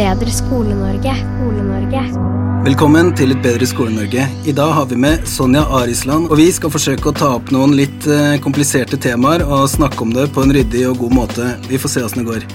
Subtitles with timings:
[0.00, 1.12] Bedre Skole-Norge.
[1.20, 2.02] Skole-Norge.
[2.64, 4.22] Velkommen til Et bedre Skole-Norge.
[4.48, 7.74] I dag har vi med Sonja Arisland, og vi skal forsøke å ta opp noen
[7.76, 11.48] litt eh, kompliserte temaer og snakke om det på en ryddig og god måte.
[11.68, 12.46] Vi får se åssen det går.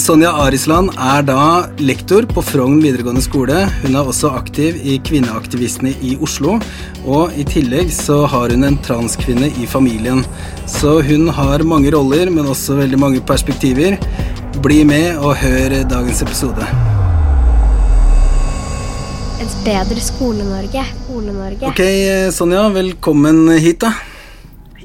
[0.00, 1.42] Sonja Arisland er da
[1.80, 3.66] lektor på Frogn videregående skole.
[3.82, 6.56] Hun er også aktiv i Kvinneaktivistene i Oslo,
[7.04, 10.24] og i tillegg så har hun en transkvinne i familien.
[10.78, 14.00] Så hun har mange roller, men også veldig mange perspektiver.
[14.64, 16.93] Bli med og hør dagens episode.
[19.42, 20.82] Et bedre Skole-Norge.
[21.04, 21.66] Skole-Norge.
[21.72, 21.82] Ok,
[22.32, 23.90] Sonja, velkommen hit, da.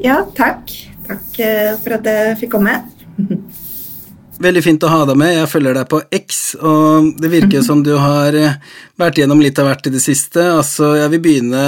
[0.01, 0.71] Ja, takk.
[1.05, 2.73] Takk eh, for at jeg fikk komme.
[4.45, 5.33] Veldig fint å ha deg med.
[5.35, 8.57] Jeg følger deg på X, og det virker som du har eh,
[8.99, 10.45] vært gjennom litt av hvert i det siste.
[10.61, 11.65] Altså, jeg vil begynne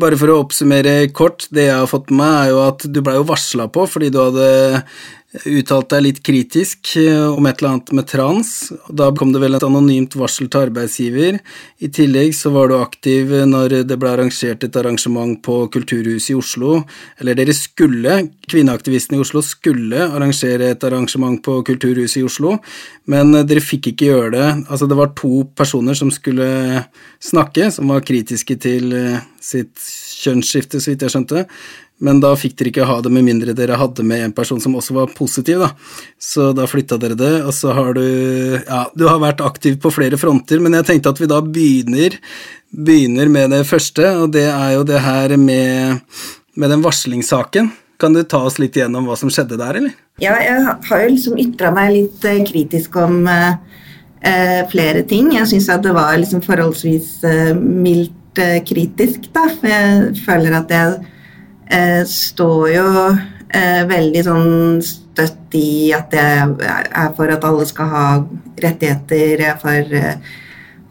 [0.00, 1.48] bare for å oppsummere kort.
[1.50, 4.12] Det jeg har fått med meg, er jo at du blei jo varsla på fordi
[4.14, 4.48] du hadde
[5.42, 8.50] uttalt deg litt kritisk eh, om et eller annet med trans.
[8.86, 11.40] Da kom det vel et anonymt varsel til arbeidsgiver.
[11.82, 16.38] I tillegg så var du aktiv når det ble arrangert et arrangement på Kulturhuset i
[16.38, 16.84] Oslo.
[17.18, 22.56] Eller dere skulle, kvinneaktivistene i Oslo skulle arrangere et arrangement på Kulturhuset i Oslo,
[23.10, 24.48] men dere fikk ikke gjøre det.
[24.68, 26.84] Altså det var to personer som skulle
[27.22, 29.74] snakke, som var kritiske til eh, sitt
[30.24, 31.48] kjønnsskifte, så vidt jeg skjønte
[32.04, 34.76] men da fikk dere ikke ha det med mindre dere hadde med en person som
[34.76, 35.70] også var positiv, da.
[36.20, 39.92] Så da flytta dere det, og så har du Ja, du har vært aktiv på
[39.94, 42.18] flere fronter, men jeg tenkte at vi da begynner,
[42.70, 46.04] begynner med det første, og det er jo det her med,
[46.54, 47.72] med den varslingssaken.
[48.00, 49.94] Kan du ta oss litt igjennom hva som skjedde der, eller?
[50.22, 53.56] Ja, jeg har jo liksom ytra meg litt eh, kritisk om eh,
[54.20, 55.32] eh, flere ting.
[55.38, 59.46] Jeg syns at det var liksom forholdsvis eh, mildt eh, kritisk, da.
[59.48, 61.13] For jeg føler at jeg
[62.08, 62.88] står jo
[63.54, 68.06] eh, veldig sånn støtt i at jeg er for at alle skal ha
[68.60, 69.36] rettigheter.
[69.38, 70.32] Jeg er for eh,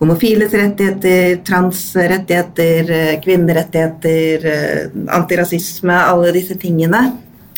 [0.04, 7.04] homofiles rettigheter, transrettigheter, eh, kvinnerettigheter, eh, antirasisme, alle disse tingene.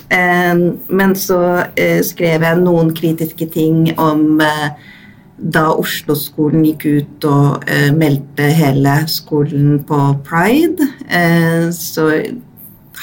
[0.10, 0.56] Eh,
[0.90, 1.42] men så
[1.76, 4.92] eh, skrev jeg noen kritiske ting om eh,
[5.36, 12.08] da Oslo-skolen gikk ut og eh, meldte hele skolen på pride, eh, så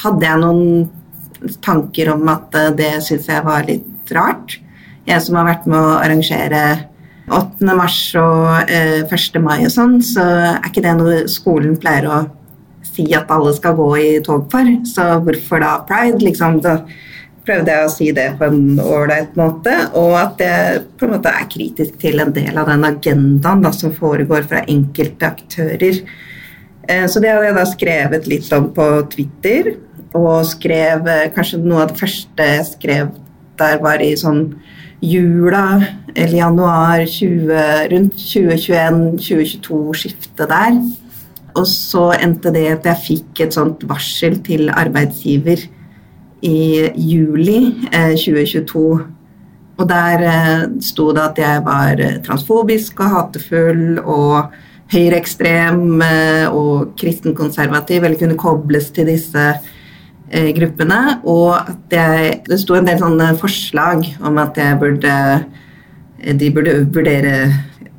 [0.02, 4.58] hadde jeg noen tanker om at eh, det syns jeg var litt rart.
[5.08, 6.62] Jeg som har vært med å arrangere
[7.32, 7.74] 8.
[7.78, 9.40] mars og eh, 1.
[9.42, 12.20] mai og sånn, så er ikke det noe skolen pleier å
[12.92, 14.68] si at alle skal gå i tog for.
[14.88, 16.20] Så hvorfor da pride?
[16.22, 16.80] Liksom, da
[17.46, 21.32] prøvde jeg å si det på en ålreit måte, og at jeg på en måte
[21.32, 26.02] er kritisk til en del av den agendaen da, som foregår fra enkelte aktører.
[26.92, 29.74] Eh, Så det hadde jeg da skrevet litt om på Twitter,
[30.12, 33.06] og skrev eh, kanskje noe av det første jeg skrev
[33.60, 34.54] der var i sånn
[35.02, 35.82] jula
[36.14, 40.72] eller januar 20, rundt 2021-2022-skiftet der.
[41.56, 45.60] Og så endte det at jeg fikk et sånt varsel til arbeidsgiver
[46.42, 49.06] i juli eh, 2022.
[49.78, 54.36] Og der eh, sto det at jeg var eh, transfobisk og hatefull og
[54.92, 61.18] høyreekstrem eh, og kristenkonservativ, eller kunne kobles til disse eh, gruppene.
[61.28, 65.12] Og at jeg Det sto en del sånne forslag om at jeg burde
[66.20, 67.36] eh, De burde vurdere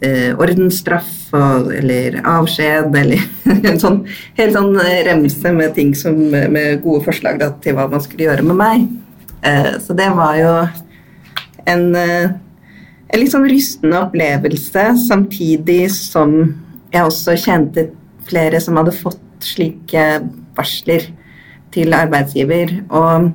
[0.03, 3.21] ordensstraff eller avskjed eller
[3.69, 4.01] en sånn
[4.35, 4.73] helt sånn
[5.07, 8.83] remse med ting som med gode forslag da, til hva man skulle gjøre med meg.
[9.79, 10.51] Så det var jo
[11.71, 16.35] en, en litt sånn rystende opplevelse, samtidig som
[16.93, 17.87] jeg også kjente
[18.27, 20.03] flere som hadde fått slike
[20.57, 21.09] varsler
[21.73, 22.75] til arbeidsgiver.
[22.93, 23.31] Og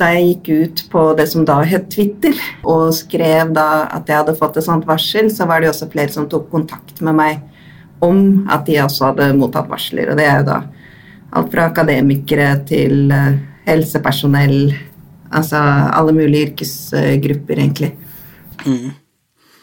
[0.00, 4.20] da jeg gikk ut på det som da het Twitter, og skrev da at jeg
[4.20, 7.40] hadde fått et sånt varsel, så var det også flere som tok kontakt med meg
[8.04, 10.12] om at de også hadde mottatt varsler.
[10.12, 10.60] Og det er jo da
[11.36, 13.36] alt fra akademikere til eh,
[13.68, 14.72] helsepersonell,
[15.30, 17.94] altså alle mulige yrkesgrupper, egentlig.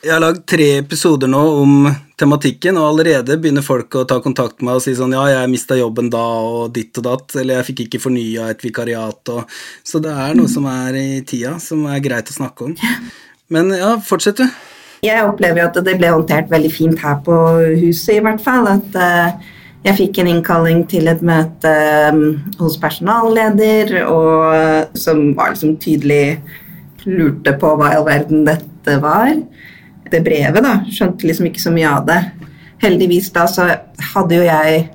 [0.07, 1.71] Jeg har lagd tre episoder nå om
[2.15, 5.49] tematikken, og allerede begynner folk å ta kontakt med meg og si sånn ja, jeg
[5.51, 9.51] mista jobben da, og ditt og datt, eller jeg fikk ikke fornya et vikariat, og
[9.83, 12.77] Så det er noe som er i tida, som er greit å snakke om.
[13.51, 14.47] Men ja, fortsett du.
[15.03, 17.35] Jeg opplever jo at det ble håndtert veldig fint her på
[17.83, 18.71] huset, i hvert fall.
[18.77, 19.35] At uh,
[19.83, 21.73] jeg fikk en innkalling til et møte
[22.15, 22.25] um,
[22.63, 26.39] hos personalleder, og som var liksom tydelig
[27.03, 29.35] lurte på hva i all verden dette var.
[30.11, 30.79] Det brevet, da.
[30.91, 32.21] Skjønte liksom ikke så mye av det.
[32.83, 33.67] Heldigvis da så
[34.13, 34.85] hadde jo jeg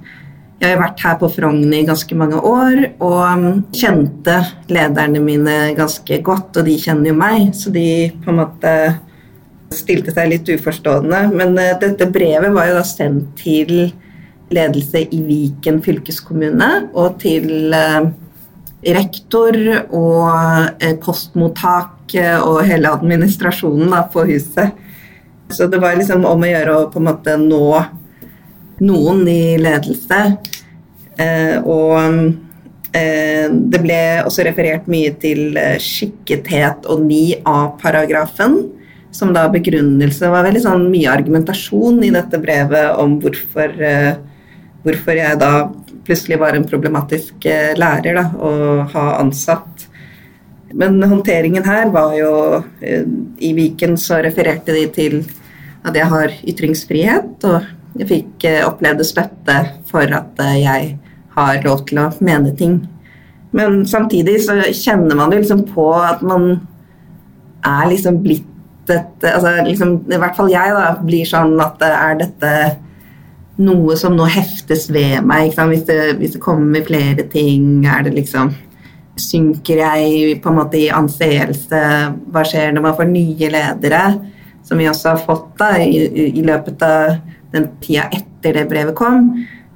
[0.62, 4.36] jeg har vært her på Frogn i ganske mange år og um, kjente
[4.70, 7.86] lederne mine ganske godt, og de kjenner jo meg, så de
[8.22, 8.74] på en måte
[9.74, 11.24] stilte seg litt uforstående.
[11.34, 13.90] Men uh, dette brevet var jo da sendt til
[14.54, 18.06] ledelse i Viken fylkeskommune og til uh,
[18.86, 22.14] rektor og uh, postmottak
[22.44, 24.78] og hele administrasjonen da, på huset.
[25.52, 27.66] Så det var liksom om å gjøre å på en måte nå
[28.82, 30.20] noen i ledelse.
[31.20, 31.98] Eh, og
[32.96, 38.58] eh, det ble også referert mye til eh, skikkethet og 9a-paragrafen,
[39.12, 43.74] som da begrunnelse var veldig sånn mye argumentasjon i dette brevet om hvorfor,
[44.86, 45.50] hvorfor jeg da
[46.06, 47.44] plutselig var en problematisk
[47.76, 49.84] lærer da, å ha ansatt.
[50.72, 52.32] Men håndteringen her var jo
[52.80, 55.18] I Viken så refererte de til
[55.82, 59.58] at jeg har ytringsfrihet, og jeg fikk eh, opplevde støtte
[59.90, 60.92] for at eh, jeg
[61.36, 62.78] har lov til å mene ting.
[63.52, 66.54] Men samtidig så kjenner man jo liksom på at man
[67.66, 68.48] er liksom blitt
[68.90, 72.54] et altså liksom, I hvert fall jeg da, blir sånn at eh, er dette
[73.62, 75.52] noe som nå heftes ved meg?
[75.54, 78.54] Hvis det, hvis, det, kommer flere ting, er det liksom
[79.20, 81.80] Synker jeg på en måte i anseelse?
[82.32, 84.00] Hva skjer når man får nye ledere?
[84.62, 87.16] Som vi også har fått da, i, i løpet av
[87.52, 89.32] den tida etter det brevet kom.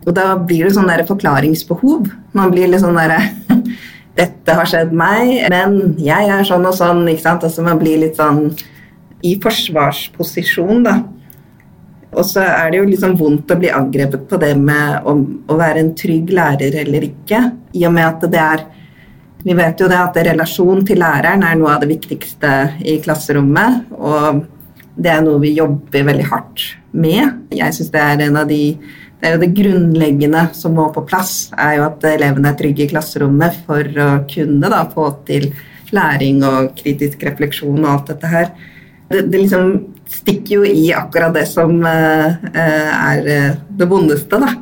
[0.07, 2.07] Og da blir det sånn der forklaringsbehov.
[2.37, 3.21] Man blir litt sånn derre
[4.17, 7.03] Dette har skjedd meg, men jeg er sånn og sånn.
[7.11, 7.43] ikke sant?
[7.45, 8.47] Altså Man blir litt sånn
[9.27, 10.95] i forsvarsposisjon, da.
[12.17, 15.13] Og så er det jo liksom vondt å bli angrepet på det med å,
[15.53, 17.43] å være en trygg lærer eller ikke.
[17.77, 18.67] I og med at det er
[19.47, 22.49] Vi vet jo det at relasjon til læreren er noe av det viktigste
[22.83, 23.93] i klasserommet.
[23.95, 24.41] Og
[24.97, 26.63] det er noe vi jobber veldig hardt
[26.97, 27.43] med.
[27.55, 28.63] Jeg syns det er en av de
[29.17, 32.85] det er jo det grunnleggende som må på plass, er jo at elevene er trygge
[32.85, 35.49] i klasserommet for å kunne da få til
[35.97, 38.51] læring og kritisk refleksjon og alt dette her.
[39.09, 39.71] Det, det liksom
[40.11, 44.53] stikker jo i akkurat det som uh, er uh, det vondeste, da.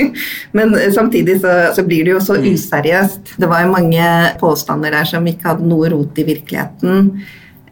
[0.56, 3.36] Men samtidig så, så, blir det jo så useriøst.
[3.38, 4.08] Det var jo mange
[4.42, 7.14] påstander der som ikke hadde noe rot i virkeligheten.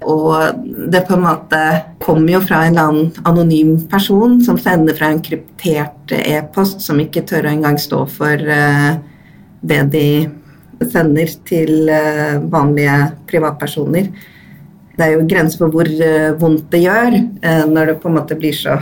[0.09, 1.61] Og det på en måte
[2.01, 7.01] kommer jo fra en eller annen anonym person som sender fra en kryptert e-post som
[7.03, 8.95] ikke tør å engang stå for uh,
[9.61, 10.07] det de
[10.89, 12.97] sender til uh, vanlige
[13.29, 14.09] privatpersoner.
[14.97, 17.19] Det er jo grenser for hvor uh, vondt det gjør
[17.69, 18.79] når det på en måte blir så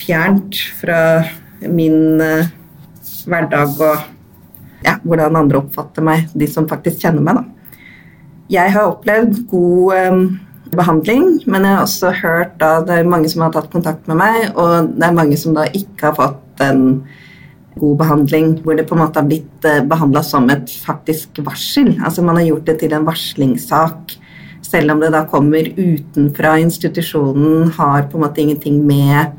[0.00, 1.00] fjernt fra
[1.68, 2.20] min
[3.28, 4.04] hverdag og
[4.84, 7.40] ja, hvordan andre oppfatter meg, de som faktisk kjenner meg.
[7.40, 7.59] da.
[8.50, 10.22] Jeg har opplevd god um,
[10.74, 14.18] behandling, men jeg har også hørt da det er mange som har tatt kontakt med
[14.18, 16.82] meg, og det er mange som da ikke har fått en
[17.78, 21.94] god behandling, hvor det på en måte har blitt eh, behandla som et faktisk varsel.
[22.02, 24.16] Altså man har gjort det til en varslingssak,
[24.66, 29.38] selv om det da kommer utenfra institusjonen, har på en måte ingenting med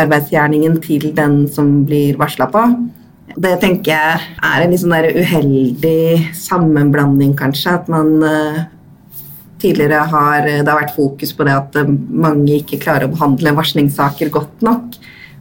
[0.00, 2.66] arbeidsgjerningen til den som blir varsla på.
[3.38, 7.76] Det tenker jeg er en litt sånn der uheldig sammenblanding, kanskje.
[7.78, 8.60] At man uh,
[9.62, 13.54] tidligere har Det har vært fokus på det at uh, mange ikke klarer å behandle
[13.58, 14.98] varslingssaker godt nok.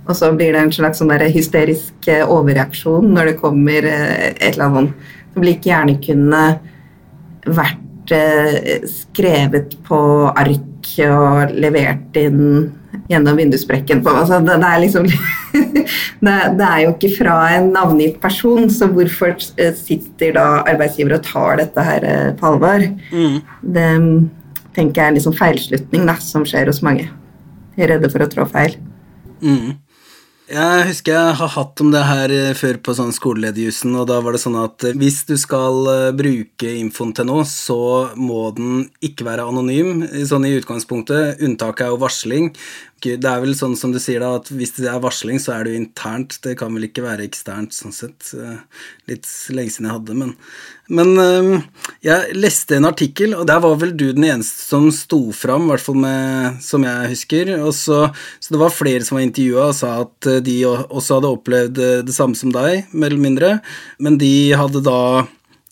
[0.10, 4.70] Og så blir det en slags sånn hysterisk uh, overreaksjon når det kommer et eller
[4.70, 6.44] annet som like gjerne kunne
[7.50, 7.86] vært
[8.90, 10.00] skrevet på
[10.34, 12.40] ark og levert inn
[13.10, 15.08] gjennom vindussprekken på altså, det, det, er liksom
[16.26, 21.18] det, det, er jo ikke fra en navngitt person, så hvorfor eh, sitter da arbeidsgiver
[21.18, 22.86] og tar dette her eh, på alvor?
[23.10, 23.40] Mm.
[23.66, 23.90] Det
[24.78, 27.10] tenker jeg er en liksom feilslutning da, som skjer hos mange.
[27.76, 28.78] De er redde for å trå feil.
[29.42, 29.80] Mm.
[30.50, 34.20] Jeg husker jeg har hatt om det her eh, før på sånn skolelederjussen, og da
[34.26, 39.26] var det sånn at hvis du skal bruke infoen til noe, så må den ikke
[39.26, 41.42] være anonym, sånn i utgangspunktet.
[41.46, 42.50] Unntaket er jo varsling.
[43.04, 45.64] Det er vel sånn som du sier, da, at hvis det er varsling, så er
[45.66, 46.40] det jo internt.
[46.44, 48.34] Det kan vel ikke være eksternt, sånn sett.
[49.10, 50.36] Litt lenge siden jeg hadde, men
[50.90, 51.14] Men
[52.02, 55.74] jeg leste en artikkel, og der var vel du den eneste som sto fram, i
[55.76, 57.52] hvert fall med, som jeg husker.
[57.62, 58.00] Og Så,
[58.40, 62.16] så, det var flere som var intervjua og sa at de også hadde opplevd det
[62.16, 63.52] samme som deg, mer eller mindre,
[64.00, 65.28] men de hadde da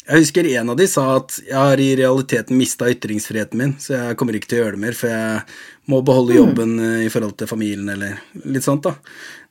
[0.07, 3.97] Jeg husker en av de sa at jeg har i realiteten mista ytringsfriheten min, så
[3.97, 5.41] jeg kommer ikke til å gjøre det mer, for jeg
[5.87, 7.05] må beholde jobben mm.
[7.05, 8.95] i forhold til familien, eller litt sånt, da.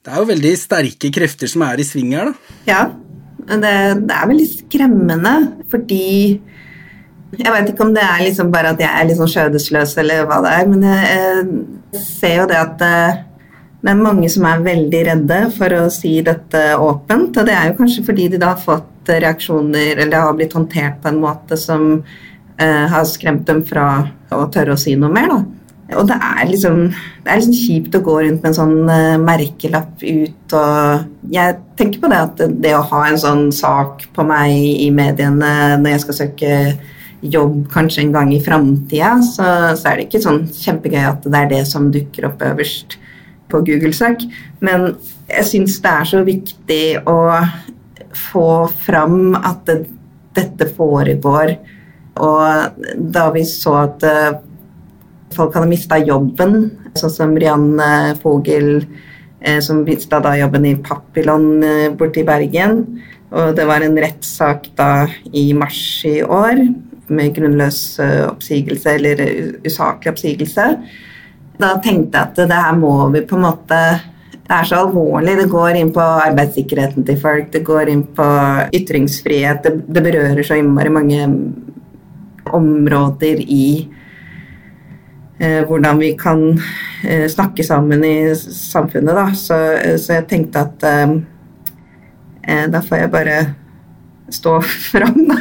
[0.04, 2.58] Det er jo veldig sterke krefter som er i sving her, da.
[2.68, 2.82] Ja,
[3.46, 3.72] det,
[4.06, 5.34] det er veldig skremmende,
[5.72, 6.04] fordi
[7.36, 10.28] jeg vet ikke om det er liksom bare at jeg er litt sånn skjødesløs, eller
[10.28, 11.48] hva det er, men jeg,
[11.96, 13.24] jeg ser jo det at eh,
[13.86, 17.36] det er mange som er veldig redde for å si dette åpent.
[17.38, 20.56] Og det er jo kanskje fordi de da har fått reaksjoner, eller det har blitt
[20.56, 23.86] håndtert på en måte som eh, har skremt dem fra
[24.34, 25.30] å tørre å si noe mer.
[25.30, 25.38] da.
[25.94, 29.22] Og det er liksom det er liksom kjipt å gå rundt med en sånn uh,
[29.22, 34.26] merkelapp ut og Jeg tenker på det at det å ha en sånn sak på
[34.26, 36.52] meg i mediene når jeg skal søke
[37.26, 39.46] jobb kanskje en gang i framtida, så,
[39.78, 42.98] så, er det ikke sånn kjempegøy at det er det som dukker opp øverst
[43.50, 44.26] på Google-søk.
[44.64, 44.92] Men
[45.30, 47.18] jeg syns det er så viktig å
[48.30, 48.50] få
[48.84, 49.78] fram at det,
[50.36, 51.56] dette foregår.
[52.22, 52.82] Og
[53.16, 54.38] da vi så at uh,
[55.34, 58.70] folk hadde mista jobben, sånn som Rianne Fogel,
[59.42, 62.82] uh, som mista jobben i Papillon uh, borte i Bergen.
[63.34, 66.62] Og det var en rettssak da i mars i år
[67.06, 69.20] med grunnløs oppsigelse eller
[69.66, 70.64] usaklig oppsigelse
[71.60, 73.80] da tenkte jeg at det her må vi på en måte
[74.46, 75.32] det er så alvorlig.
[75.40, 78.26] Det går inn på arbeidssikkerheten til folk, det går inn på
[78.78, 79.64] ytringsfrihet.
[79.64, 81.24] Det, det berører så innmari mange
[82.54, 83.95] områder i eh,
[85.38, 86.42] hvordan vi kan
[87.04, 89.26] eh, snakke sammen i samfunnet, da.
[89.36, 89.58] Så,
[90.00, 91.16] så jeg tenkte at eh,
[92.46, 93.38] eh da får jeg bare
[94.32, 94.58] stå
[94.90, 95.38] fram, da.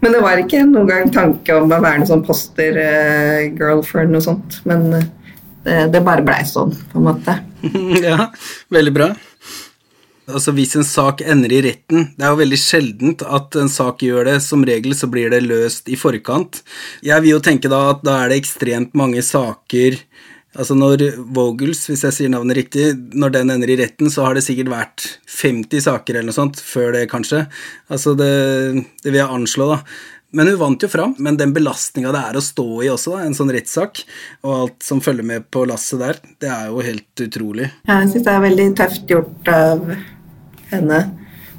[0.00, 4.24] men det var ikke noen gang tanke om å være noen sånn poster-girl for noe
[4.24, 4.60] sånt.
[4.68, 7.38] Men det, det, bare blei sånn, på en måte.
[8.08, 8.32] ja,
[8.74, 9.12] veldig bra.
[10.30, 14.04] Altså Hvis en sak ender i retten Det er jo veldig sjeldent at en sak
[14.06, 14.36] gjør det.
[14.44, 16.62] Som regel så blir det løst i forkant.
[17.02, 19.98] Jeg vil jo tenke da at da er det ekstremt mange saker
[20.52, 21.02] Altså Når
[21.32, 24.68] Vogels, hvis jeg sier navnet riktig, når den ender i retten, så har det sikkert
[24.68, 27.46] vært 50 saker eller noe sånt før det, kanskje.
[27.88, 28.34] Altså det,
[29.00, 29.78] det vil jeg anslå, da.
[30.32, 31.14] Men hun vant jo fram.
[31.18, 34.04] Men den belastninga det er å stå i også, da, en sånn rettssak,
[34.46, 37.68] og alt som følger med på lasset der, det er jo helt utrolig.
[37.88, 39.90] Jeg syns det er veldig tøft gjort av
[40.72, 41.02] henne.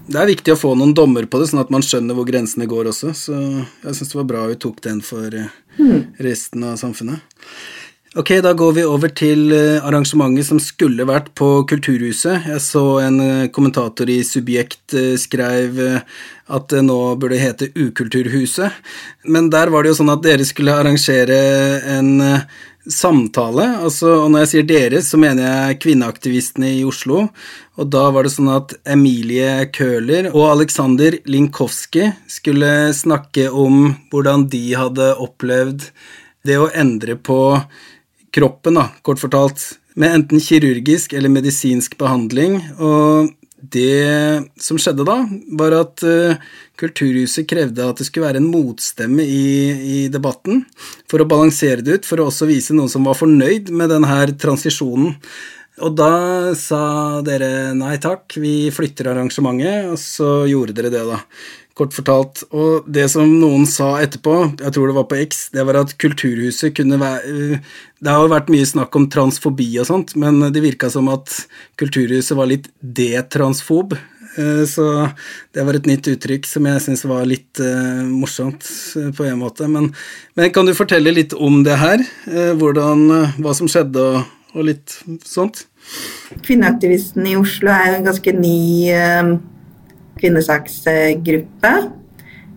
[0.04, 2.68] Det er viktig å få noen dommer på det, sånn at man skjønner hvor grensene
[2.68, 3.14] går også.
[3.16, 6.02] Så jeg syns det var bra hun tok den for eh, hmm.
[6.26, 7.24] resten av samfunnet.
[8.14, 12.44] Ok, da går vi over til eh, arrangementet som skulle vært på Kulturhuset.
[12.46, 18.76] Jeg så en eh, kommentator i Subjekt eh, skrev at det nå burde hete Ukulturhuset.
[19.26, 21.40] Men der var det jo sånn at dere skulle arrangere
[21.90, 22.12] en
[22.86, 23.66] samtale.
[23.82, 27.24] Altså, og når jeg sier dere, så mener jeg kvinneaktivistene i Oslo.
[27.82, 34.46] Og da var det sånn at Emilie Køhler og Aleksander Linkowski skulle snakke om hvordan
[34.54, 35.90] de hadde opplevd
[36.46, 37.40] det å endre på
[38.34, 39.64] kroppen, da, kort fortalt,
[40.00, 42.58] med enten kirurgisk eller medisinsk behandling.
[42.82, 43.32] Og
[43.64, 45.22] det som skjedde da,
[45.60, 46.36] var at uh,
[46.80, 50.64] Kulturhuset krevde at det skulle være en motstemme i, i, debatten
[51.12, 54.24] for å balansere det ut, for å også vise noen som var fornøyd med denne
[54.42, 55.14] transisjonen.
[55.84, 61.22] Og da sa dere nei takk, vi flytter arrangementet, og så gjorde dere det, da
[61.78, 62.44] kort fortalt.
[62.54, 65.96] Og det som noen sa etterpå, jeg tror det var på X, det var at
[66.02, 67.60] Kulturhuset kunne være
[68.04, 71.32] Det har jo vært mye snakk om transfobi og sånt, men det virka som at
[71.80, 73.96] Kulturhuset var litt detransfob.
[74.36, 75.08] Eh, så
[75.56, 78.66] det var et nytt uttrykk som jeg syns var litt uh, morsomt
[79.16, 79.70] på en måte.
[79.72, 79.92] Men,
[80.36, 82.04] men, kan du fortelle litt om det her?
[82.60, 83.08] Hvordan,
[83.40, 85.66] hva som skjedde og, og litt sånt?
[86.44, 88.60] Kvinneaktivisten i Oslo er en ganske ny
[90.20, 91.74] kvinnesaksgruppe.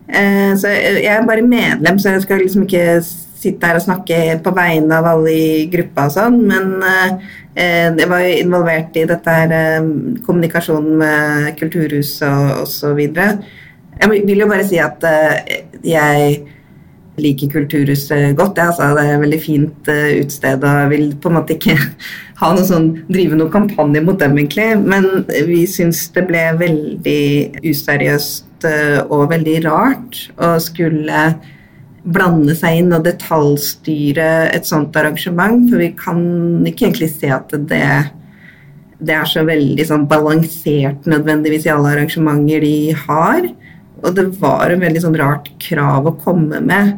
[0.07, 3.01] Eh, så jeg er bare medlem, så jeg skal liksom ikke
[3.37, 8.09] sitte her og snakke på vegne av alle i gruppa og sånn, men eh, jeg
[8.09, 9.89] var jo involvert i dette her eh,
[10.25, 13.41] kommunikasjonen med kulturhuset og så videre.
[13.97, 15.01] Jeg vil jo bare si at
[15.81, 16.41] jeg
[17.21, 18.59] liker Kulturhuset godt.
[18.59, 21.77] Ja, altså, det er et veldig fint utsted og jeg vil på en måte ikke
[22.41, 24.69] ha noe sånn, drive noen kampanje mot dem, egentlig.
[24.85, 27.21] Men vi syns det ble veldig
[27.65, 31.23] useriøst uh, og veldig rart å skulle
[32.07, 36.21] blande seg inn og detaljstyre et sånt arrangement, for vi kan
[36.67, 37.89] ikke egentlig se at det,
[38.99, 43.49] det er så veldig sånn balansert nødvendigvis i alle arrangementer de har.
[44.03, 46.97] Og det var et veldig sånn rart krav å komme med.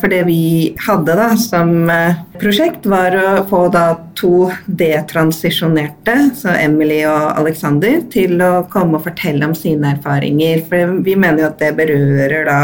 [0.00, 3.84] For det vi hadde da som eh, prosjekt, var å få da
[4.18, 10.64] to detransisjonerte, så Emily og Alexander, til å komme og fortelle om sine erfaringer.
[10.70, 12.60] For vi mener jo at det berører da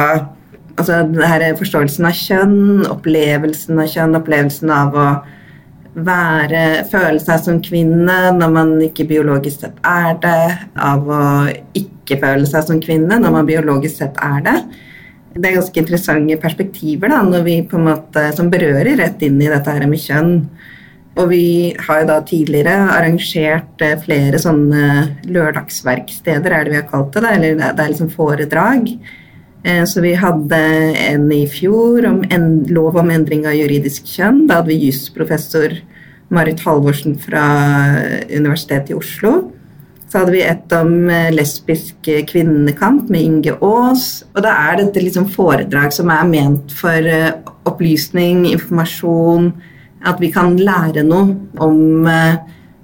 [0.81, 5.11] altså denne forståelsen av kjønn, opplevelsen av kjønn, opplevelsen av å
[6.01, 10.45] være, føle seg som kvinne når man ikke biologisk sett er det,
[10.79, 11.25] av å
[11.77, 14.57] ikke føle seg som kvinne når man biologisk sett er det.
[15.37, 19.39] Det er ganske interessante perspektiver da, når vi på en måte, som berører rett inn
[19.39, 20.35] i dette her med kjønn.
[21.21, 21.45] Og vi
[21.87, 24.85] har jo da tidligere arrangert eh, flere sånne
[25.31, 28.89] lørdagsverksteder, er det vi har kalt det, eller det er liksom foredrag.
[29.63, 30.61] Eh, så vi hadde
[31.05, 34.47] en i fjor om en lov om endring av juridisk kjønn.
[34.49, 35.77] Da hadde vi jusprofessor
[36.31, 37.45] Marit Halvorsen fra
[38.31, 39.35] Universitetet i Oslo.
[40.11, 44.25] Så hadde vi et om eh, lesbisk kvinnekamp med Inge Aas.
[44.35, 47.31] Og da er dette liksom foredrag som er ment for eh,
[47.71, 49.53] opplysning, informasjon,
[50.11, 52.09] at vi kan lære noe om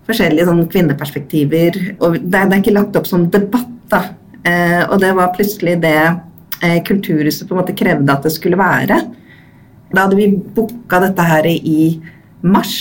[0.07, 1.79] forskjellige sånn, kvinneperspektiver.
[2.05, 4.03] Og det er, ikke lagt opp som debatt, da.
[4.93, 5.97] Og det var plutselig det
[6.87, 9.01] Kulturhuset på en måte krevde at det skulle være.
[9.89, 11.97] Da hadde vi booka dette her i
[12.45, 12.77] mars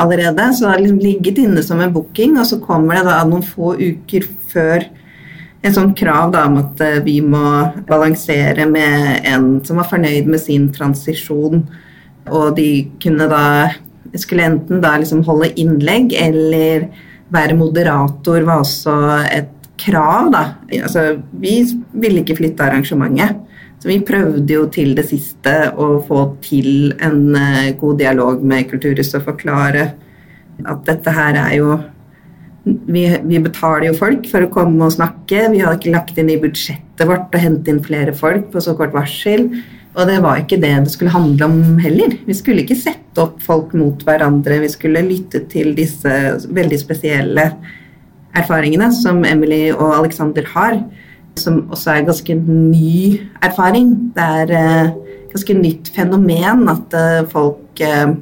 [0.00, 0.50] allerede.
[0.54, 3.46] Så det har liksom ligget inne som en booking, og så kommer det da noen
[3.46, 4.86] få uker før
[5.64, 7.46] en sånn krav da, om at eh, vi må
[7.88, 11.64] balansere med en som var fornøyd med sin transisjon,
[12.28, 12.68] og de
[13.00, 13.44] kunne da
[14.20, 16.86] skulle enten da liksom holde innlegg eller
[17.34, 18.94] være moderator var også
[19.32, 20.44] et krav, da.
[20.84, 21.56] Altså, vi
[21.90, 23.40] ville ikke flytte arrangementet.
[23.82, 28.70] Så vi prøvde jo til det siste å få til en uh, god dialog med
[28.70, 29.90] Kulturhuset og forklare
[30.64, 31.76] at dette her er jo
[32.64, 35.50] vi, vi, betaler jo folk for å komme og snakke.
[35.52, 38.72] Vi hadde ikke lagt inn i budsjettet vårt å hente inn flere folk på så
[38.78, 39.50] kort varsel.
[39.94, 42.16] Og det var ikke det det skulle handle om heller.
[42.26, 44.62] Vi skulle ikke sette opp folk mot hverandre.
[44.64, 46.14] Vi skulle lytte til disse
[46.48, 47.50] veldig spesielle
[48.34, 50.80] erfaringene som Emily og Alexander har
[51.40, 53.90] som også er ganske ny erfaring.
[54.14, 54.92] Det er eh,
[55.34, 58.14] ganske nytt fenomen at eh, folk eh,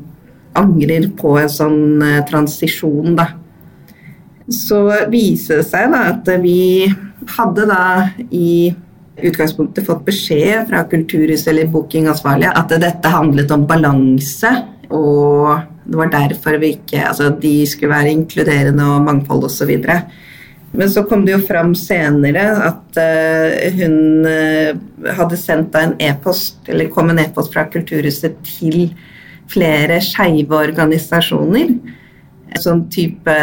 [0.58, 3.28] angrer på en sånn eh, transisjon, da.
[4.52, 6.88] Så viser det seg da at vi
[7.36, 7.84] hadde da
[8.34, 8.72] i
[9.22, 14.50] utgangspunktet fått beskjed fra Kulturhuset eller bookingansvarlige at dette handlet om balanse,
[14.92, 15.52] og
[15.86, 19.70] det var derfor vi ikke Altså de skulle være inkluderende og mangfold osv.
[19.72, 19.96] Og, så
[20.72, 24.70] men så kom det jo fram senere at uh, hun uh,
[25.18, 28.86] hadde sendt en e-post, eller kom en e-post fra Kulturhuset til
[29.52, 31.74] flere skeive organisasjoner.
[32.60, 33.34] Sånn type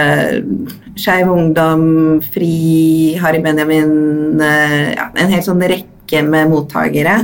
[1.00, 1.86] Skeiv Ungdom,
[2.34, 7.16] Fri, Harry Benjamin ja, En hel sånn rekke med mottakere.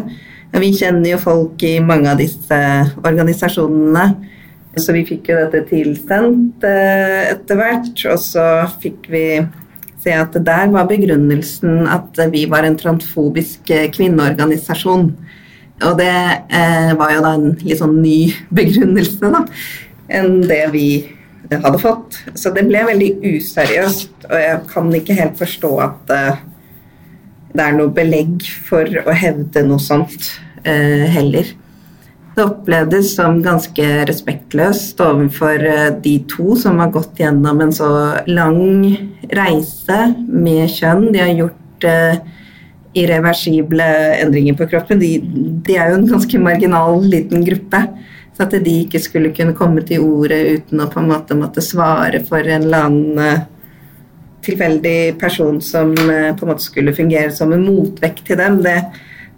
[0.49, 2.57] Og vi kjenner jo folk i mange av disse
[3.05, 4.07] organisasjonene.
[4.81, 8.47] Så vi fikk jo dette tilsendt etter hvert, og så
[8.81, 9.27] fikk vi
[10.05, 15.09] se at der var begrunnelsen at vi var en transfobisk eh, kvinneorganisasjon.
[15.83, 16.13] Og det
[16.55, 18.19] eh, var jo da en litt sånn ny
[18.61, 19.43] begrunnelse da,
[20.13, 20.87] enn det vi
[21.51, 22.19] hadde fått.
[22.37, 26.41] Så det ble veldig useriøst, og jeg kan ikke helt forstå at eh,
[27.55, 30.33] det er noe belegg for å hevde noe sånt
[30.67, 31.53] eh, heller.
[32.35, 37.87] Det opplevdes som ganske respektløst overfor eh, de to som har gått gjennom en så
[38.27, 38.89] lang
[39.31, 41.13] reise med kjønn.
[41.13, 42.17] De har gjort uh,
[42.95, 43.87] irreversible
[44.19, 44.99] endringer på kroppen.
[44.99, 47.81] De, de, er jo en ganske marginal liten gruppe.
[48.35, 51.63] Så at de ikke skulle kunne komme til ordet uten å på en måte måtte
[51.63, 53.47] svare for en eller annen uh,
[54.43, 58.77] tilfeldig person som på en måte skulle fungere som en motvekt til dem, det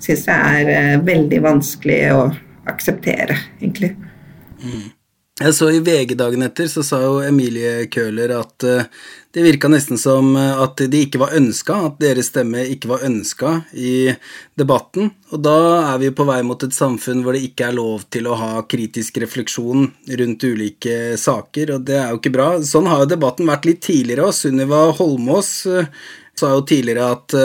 [0.03, 2.25] syns jeg er veldig vanskelig å
[2.71, 3.95] akseptere, egentlig.
[4.63, 4.87] Mm.
[5.37, 8.87] Jeg så I VG dagen etter så sa jo Emilie Køhler at uh,
[9.35, 13.03] det virka nesten som uh, at de ikke var ønska, at deres stemme ikke var
[13.05, 14.15] ønska i
[14.57, 15.11] debatten.
[15.29, 15.53] Og da
[15.91, 18.49] er vi på vei mot et samfunn hvor det ikke er lov til å ha
[18.65, 19.85] kritisk refleksjon
[20.23, 22.49] rundt ulike saker, og det er jo ikke bra.
[22.65, 24.33] Sånn har jo debatten vært litt tidligere òg.
[24.39, 25.85] Sunniva Holmås uh,
[26.33, 27.37] sa jo tidligere at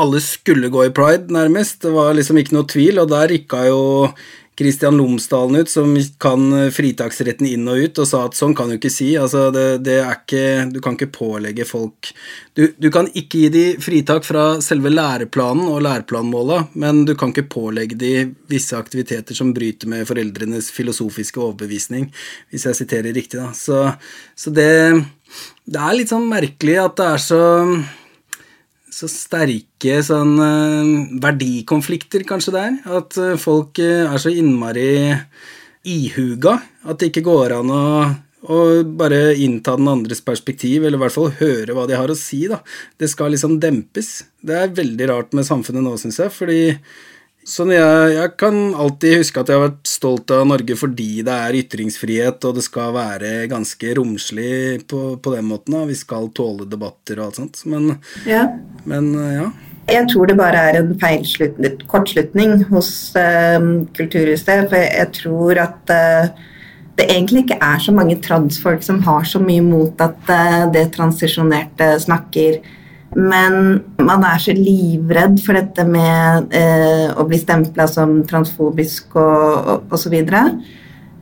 [0.00, 1.82] alle skulle gå i pride, nærmest.
[1.82, 3.82] Det var liksom ikke noe tvil, og der rykka jo
[4.54, 8.76] Kristian Lomsdalen ut, som kan fritaksretten inn og ut, og sa at sånn kan du
[8.76, 9.08] ikke si.
[9.18, 12.12] Altså, det, det er ikke Du kan ikke pålegge folk
[12.54, 17.32] du, du, kan ikke gi de fritak fra selve læreplanen og læreplanmåla, men du kan
[17.32, 18.12] ikke pålegge de
[18.50, 22.06] visse aktiviteter som bryter med foreldrenes filosofiske overbevisning,
[22.54, 23.50] hvis jeg siterer riktig, da.
[23.58, 23.88] Så,
[24.38, 24.70] så det
[25.66, 27.42] Det er litt sånn merkelig at det er så
[28.94, 32.76] så sterke sånn eh, verdikonflikter, kanskje, der.
[33.00, 35.14] At eh, folk eh, er så innmari
[35.84, 36.56] ihuga
[36.88, 37.82] at det ikke går an å
[38.44, 42.18] å bare innta den andres perspektiv, eller i hvert fall høre hva de har å
[42.18, 42.42] si.
[42.50, 42.58] da.
[43.00, 44.18] Det skal liksom dempes.
[44.44, 46.58] Det er veldig rart med samfunnet nå, syns jeg, fordi
[47.44, 51.34] Sånn jeg, jeg, kan alltid huske at jeg har vært stolt av Norge fordi det
[51.34, 55.76] er ytringsfrihet, og det skal være ganske romslig på, på den måten.
[55.76, 55.84] Da.
[55.90, 57.60] Vi skal tåle debatter og alt sånt.
[57.68, 58.46] Men ja.
[58.88, 59.52] men ja.
[59.84, 60.94] Jeg tror det bare er en
[61.90, 63.60] kortslutning hos uh,
[63.96, 64.70] Kulturhuset.
[64.70, 66.30] For jeg tror at uh,
[66.96, 70.88] det egentlig ikke er så mange transfolk som har så mye mot at uh, det
[70.96, 72.62] transisjonerte snakker
[73.14, 73.56] men
[74.02, 80.04] man er så livredd for dette med eh, å bli stempla som transfobisk og osv.
[80.04, 80.44] Så, videre.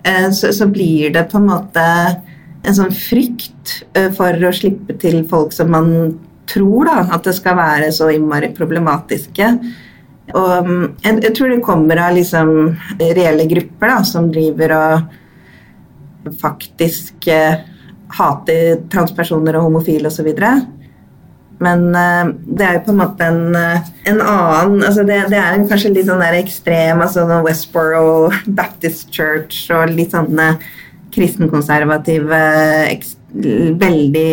[0.04, 1.84] eh, så Så blir det på en måte
[2.62, 7.34] en sånn frykt eh, for å slippe til folk som man tror da, at det
[7.36, 9.48] skal være så innmari problematiske.
[10.32, 12.54] Og mm, jeg, jeg, tror det kommer av liksom
[13.00, 17.58] reelle grupper da, som driver og faktisk eh,
[18.18, 20.30] hater transpersoner og homofile osv.
[20.32, 20.81] Og, så
[21.62, 25.38] men uh, det er jo på en måte en, uh, en annen altså det, det,
[25.38, 30.54] er en kanskje litt sånn der ekstrem altså Westboro Baptist Church og litt sånne
[31.12, 32.38] kristenkonservative,
[33.80, 34.32] veldig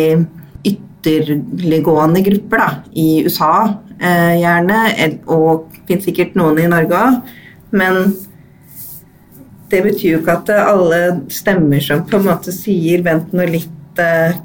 [0.64, 3.52] ytterliggående grupper da, i USA,
[4.00, 4.78] uh, gjerne.
[5.28, 7.34] Og finnes sikkert noen i Norge òg.
[7.76, 8.14] Men
[9.70, 14.00] det betyr jo ikke at alle stemmer som på en måte sier 'vent nå litt',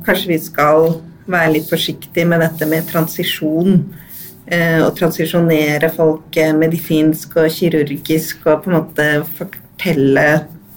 [0.06, 0.98] kanskje vi skal
[1.32, 3.80] være litt forsiktig med dette med transisjon.
[4.46, 9.08] Eh, å transisjonere folk eh, medisinsk og kirurgisk og på en måte
[9.40, 10.28] fortelle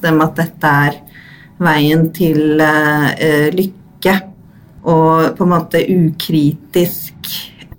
[0.01, 0.97] dem at dette er
[1.61, 4.17] veien til eh, lykke.
[4.89, 7.33] Og på en måte ukritisk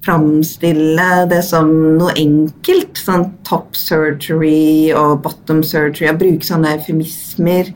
[0.05, 2.99] framstille det som noe enkelt.
[2.99, 6.11] Sånn top surgery og bottom surgery.
[6.19, 7.73] Bruke sånne eufemismer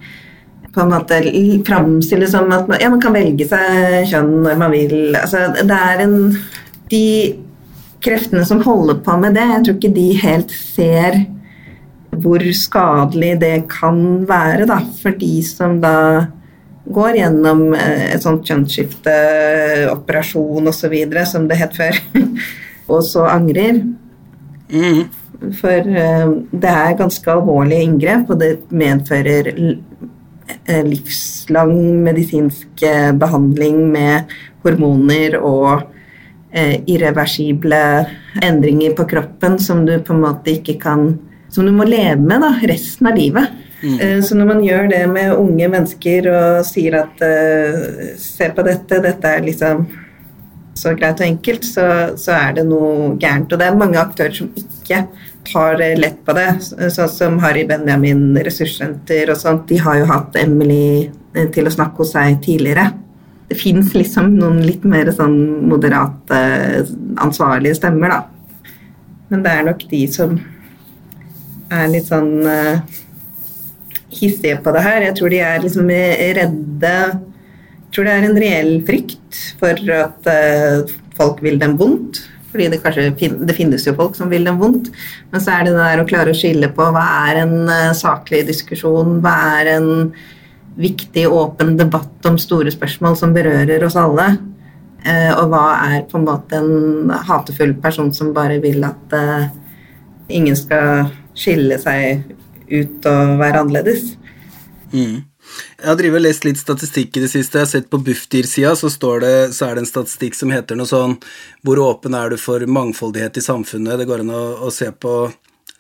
[0.74, 1.20] på en måte
[1.68, 4.98] framstilles som at ja, man kan velge seg kjønn når man vil.
[5.20, 6.20] Altså, det er en
[6.92, 7.06] De
[8.04, 11.16] kreftene som holder på med det, jeg tror ikke de helt ser
[12.22, 13.98] hvor skadelig det kan
[14.30, 15.96] være da, for de som da
[16.84, 19.16] går gjennom eh, et sånt kjønnsskifte,
[19.96, 20.94] operasjon osv.,
[21.32, 21.98] som det het før,
[22.94, 23.82] og så angrer.
[24.70, 25.02] Mm.
[25.58, 30.13] For uh, det er ganske alvorlige inngrep, og det medfører Eh,
[30.88, 35.84] livslang medisinsk eh, behandling med hormoner og
[36.52, 37.82] eh, irreversible
[38.44, 41.14] endringer på kroppen som du på en måte ikke kan
[41.54, 43.52] Som du må leve med da, resten av livet.
[43.84, 44.24] Mm.
[44.26, 47.20] Så når man gjør det med unge mennesker og sier at
[48.18, 49.84] se på dette, dette er liksom
[50.74, 51.86] så greit og enkelt, så,
[52.18, 53.54] så er det noe gærent.
[53.54, 55.04] Og det er mange aktører som ikke
[55.48, 56.48] tar lett på det,
[56.94, 59.68] sånn som Harry Benjamin ressurssenter og sånt.
[59.70, 62.90] De har jo hatt Emily eh, til å snakke hos seg tidligere.
[63.50, 65.38] Det fins liksom noen litt mer sånn
[65.70, 66.40] moderate,
[67.22, 68.74] ansvarlige stemmer, da.
[69.30, 70.38] Men det er nok de som
[71.74, 72.32] er litt sånn
[74.14, 75.08] hissige på det her.
[75.10, 80.30] Jeg tror de er liksom redde Jeg tror det er en reell frykt for at
[81.18, 83.10] folk vil dem vondt fordi det kanskje
[83.50, 84.92] det finnes jo folk som vil dem vondt.
[85.34, 88.44] Men så er det der å klare å skille på hva er en uh, saklig
[88.50, 89.90] diskusjon, hva er en
[90.78, 94.30] viktig, åpen debatt om store spørsmål som berører oss alle.
[95.04, 99.50] Uh, og hva er på en måte en hatefull person som bare vil at uh,
[100.32, 102.24] ingen skal skille seg
[102.70, 104.14] ut og være annerledes.
[104.94, 105.24] Mm.
[105.80, 107.60] Jeg har drivet og lest litt statistikk i det siste.
[107.60, 111.18] Jeg har sett på Bufdir-sida, så, så, er det en statistikk som heter noe sånn
[111.66, 114.00] Hvor åpen er du for mangfoldighet i samfunnet?
[114.00, 115.16] Det går an å, å se på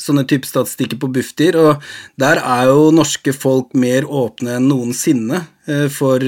[0.03, 1.83] sånne type statistikker på Bufdir, og
[2.19, 6.23] der er jo norske folk mer åpne enn noensinne eh, for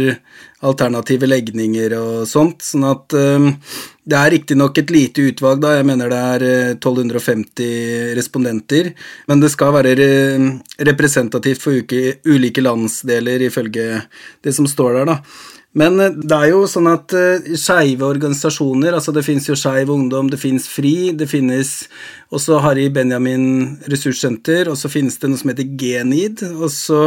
[0.66, 3.50] alternative legninger og sånt, sånn at um,
[4.06, 6.46] det er riktignok et lite utvalg, da, jeg mener det er
[6.78, 8.94] 1250 eh, respondenter,
[9.30, 9.96] men det skal være
[10.90, 11.98] representativt for
[12.32, 14.06] ulike landsdeler, ifølge
[14.46, 15.20] det som står der, da.
[15.80, 19.92] Men eh, det er jo sånn at uh, skeive organisasjoner, altså det finnes jo Skeiv
[19.94, 21.74] Ungdom, det finnes FRI, det finnes
[22.36, 27.02] også Harry Benjamin ressurssenter, og så finnes det noe som heter Genid, og så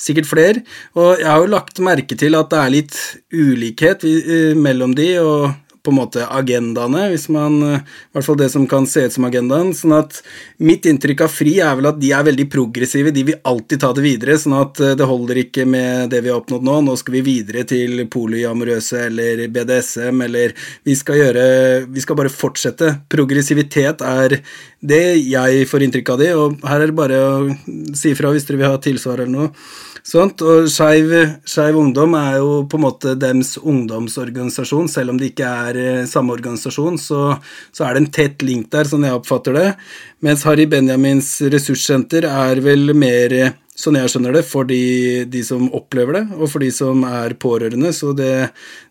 [0.00, 0.64] sikkert flere.
[0.98, 3.00] Og jeg har jo lagt merke til at det er litt
[3.34, 5.50] ulikhet uh, mellom de, og
[5.82, 7.80] på en måte agendaene, hvis man I
[8.14, 9.72] hvert fall det som kan se ut som agendaen.
[9.74, 10.20] sånn at
[10.62, 13.92] mitt inntrykk av FRI er vel at de er veldig progressive, de vil alltid ta
[13.96, 17.18] det videre, sånn at det holder ikke med det vi har oppnådd nå, nå skal
[17.18, 20.54] vi videre til polyamorøse eller BDSM, eller
[20.86, 21.46] vi skal gjøre
[21.92, 22.88] Vi skal bare fortsette.
[23.10, 24.38] Progressivitet er
[24.80, 27.32] det jeg får inntrykk av de, og her er det bare å
[27.98, 29.50] si ifra hvis dere vil ha tilsvar eller noe.
[30.02, 35.50] Sånt, og Skeiv Ungdom er jo på en måte dems ungdomsorganisasjon, selv om det ikke
[35.68, 37.36] er eh, samme organisasjon, så,
[37.70, 39.68] så, er det en tett link der, sånn jeg oppfatter det.
[40.26, 43.36] Mens Harry Benjamins ressurssenter er vel mer,
[43.78, 44.82] sånn jeg skjønner det, for de,
[45.30, 48.34] de som opplever det, og for de som er pårørende, så det,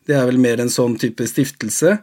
[0.07, 1.97] det er vel mer en sånn type stiftelse.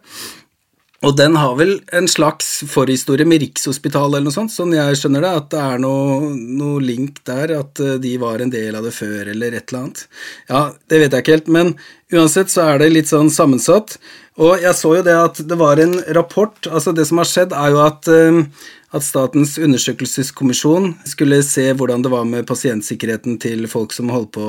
[1.06, 5.22] Og den har vel en slags forhistorie med Rikshospitalet eller noe sånt, sånn jeg skjønner
[5.22, 8.86] det, at det er noe, noe, link der, at eh, de var en del av
[8.86, 10.02] det før eller et eller annet.
[10.50, 11.70] Ja, det vet jeg ikke helt, men
[12.10, 13.94] uansett så er det litt sånn sammensatt.
[14.42, 17.54] Og jeg så jo det at det var en rapport, altså det som har skjedd
[17.54, 18.42] er jo at uh,
[18.88, 24.46] at Statens undersøkelseskommisjon skulle se hvordan det var med pasientsikkerheten til folk som holdt på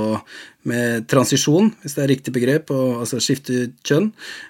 [0.70, 4.10] med transisjon, hvis det er riktig begrep, og, altså skifte kjønn.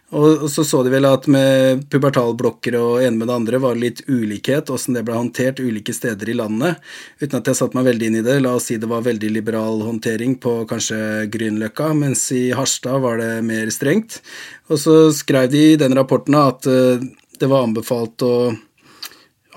[0.10, 3.78] Og, og, så så de vel at med pubertalblokker og ene med det andre var
[3.78, 6.82] det litt ulikhet, åssen det ble håndtert ulike steder i landet.
[7.22, 8.40] Uten at jeg satte meg veldig inn i det.
[8.46, 13.22] La oss si det var veldig liberal håndtering på kanskje Grünerløkka, mens i Harstad var
[13.22, 14.22] det mer strengt.
[14.70, 17.02] Og så skrev de i den rapporten at uh,
[17.40, 18.34] det var anbefalt å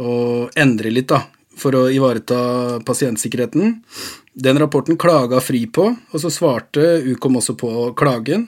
[0.00, 1.24] å endre litt, da,
[1.59, 3.81] for å ivareta pasientsikkerheten.
[4.33, 8.46] Den rapporten klaga Fri på, og så svarte Ukom også på klagen.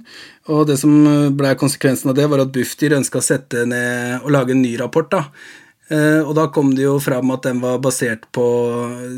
[0.48, 0.94] Og det som
[1.36, 4.78] ble konsekvensen av det, var at Bufdir ønska å sette ned og lage en ny
[4.80, 5.10] rapport.
[5.10, 5.26] da.
[5.92, 8.46] Eh, og da kom det jo fram at den var basert på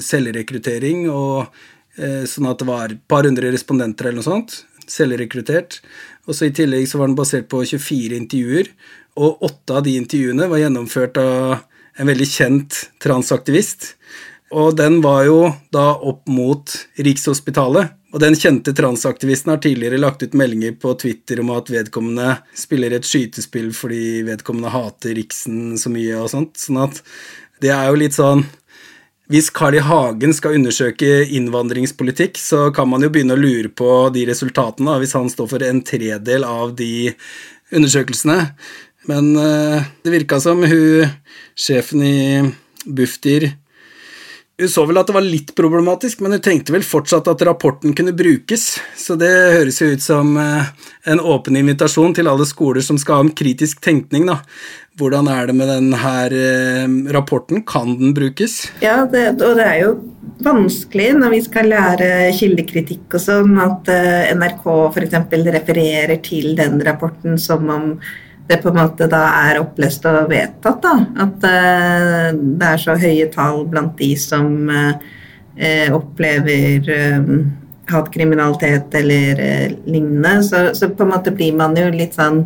[0.02, 1.46] selvrekruttering, og
[1.94, 4.58] eh, sånn at det var et par hundre respondenter eller noe sånt.
[4.90, 5.80] Selvrekruttert.
[6.26, 8.72] Og så i tillegg så var den basert på 24 intervjuer,
[9.16, 11.62] og åtte av de intervjuene var gjennomført av
[11.96, 13.94] en veldig kjent transaktivist.
[14.54, 15.40] Og den var jo
[15.74, 17.94] da opp mot Rikshospitalet.
[18.14, 22.94] Og den kjente transaktivisten har tidligere lagt ut meldinger på Twitter om at vedkommende spiller
[22.96, 26.54] et skytespill fordi vedkommende hater Riksen så mye og sånt.
[26.62, 27.02] Sånn at
[27.60, 28.46] det er jo litt sånn
[29.26, 29.82] hvis Carl I.
[29.82, 35.16] Hagen skal undersøke innvandringspolitikk, så kan man jo begynne å lure på de resultatene, hvis
[35.18, 37.10] han står for en tredel av de
[37.74, 38.52] undersøkelsene.
[39.10, 41.06] Men uh, det virka som hun
[41.56, 42.18] sjefen i
[42.86, 43.52] Bufdir
[44.58, 47.92] hun så vel at det var litt problematisk, men hun tenkte vel fortsatt at rapporten
[47.96, 50.70] kunne brukes, så det høres jo ut som uh,
[51.04, 54.40] en åpen invitasjon til alle skoler som skal ha om kritisk tenkning, da.
[54.96, 57.66] Hvordan er det med denne uh, rapporten?
[57.68, 58.62] Kan den brukes?
[58.80, 59.94] Ja, det, og det er jo
[60.40, 63.92] vanskelig når vi skal lære kildekritikk og sånn, at
[64.40, 65.18] NRK f.eks.
[65.52, 67.90] refererer til den rapporten som om
[68.46, 70.82] det på en måte da er opplest og vedtatt.
[70.82, 70.94] da,
[71.26, 76.86] At uh, det er så høye tall blant de som uh, opplever
[77.18, 77.48] um,
[77.90, 80.38] hatkriminalitet eller uh, lignende.
[80.46, 82.44] Så, så, på en måte blir man jo litt sånn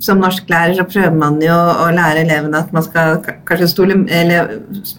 [0.00, 4.54] Som norsklærer så prøver man jo å lære elevene at man skal kanskje stole Eller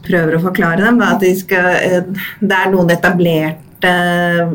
[0.05, 2.03] prøver å forklare dem da, at de skal,
[2.43, 3.72] det er noen etablert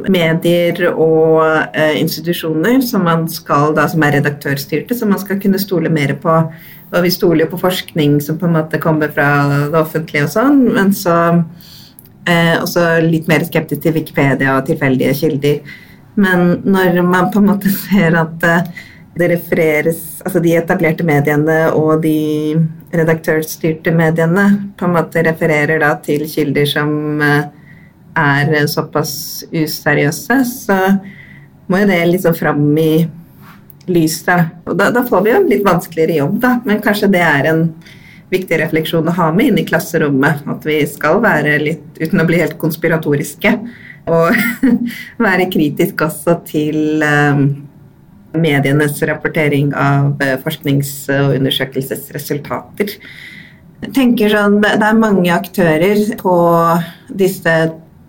[0.08, 5.60] medier og uh, institusjoner som man skal da, som er redaktørstyrte, som man skal kunne
[5.62, 6.36] stole mer på.
[6.88, 9.28] Og vi stoler jo på forskning som på en måte kommer fra
[9.68, 11.16] det offentlige og sånn, men så
[12.24, 15.74] eh, også litt mer skeptisk til Wikipedia og tilfeldige kilder.
[16.18, 18.86] Men når man på en måte ser at uh,
[19.18, 22.54] det refereres Altså de etablerte mediene og de
[22.94, 24.44] redaktørstyrte mediene
[24.78, 27.48] på en måte refererer da til kilder som uh,
[28.18, 29.14] er såpass
[29.52, 30.78] useriøse, så
[31.68, 32.92] må jo det liksom fram i
[33.88, 34.58] lyset.
[34.68, 37.50] Og da, da, får vi jo en litt vanskeligere jobb, da, men kanskje det er
[37.52, 37.62] en
[38.32, 40.44] viktig refleksjon å ha med inn i klasserommet.
[40.48, 43.54] At vi skal være litt, uten å bli helt konspiratoriske,
[44.08, 44.36] og
[45.28, 47.48] være kritisk også til um,
[48.36, 52.96] medienes rapportering av uh, forsknings- og undersøkelsesresultater.
[53.78, 56.34] Jeg tenker sånn, Det er mange aktører på
[57.14, 57.52] disse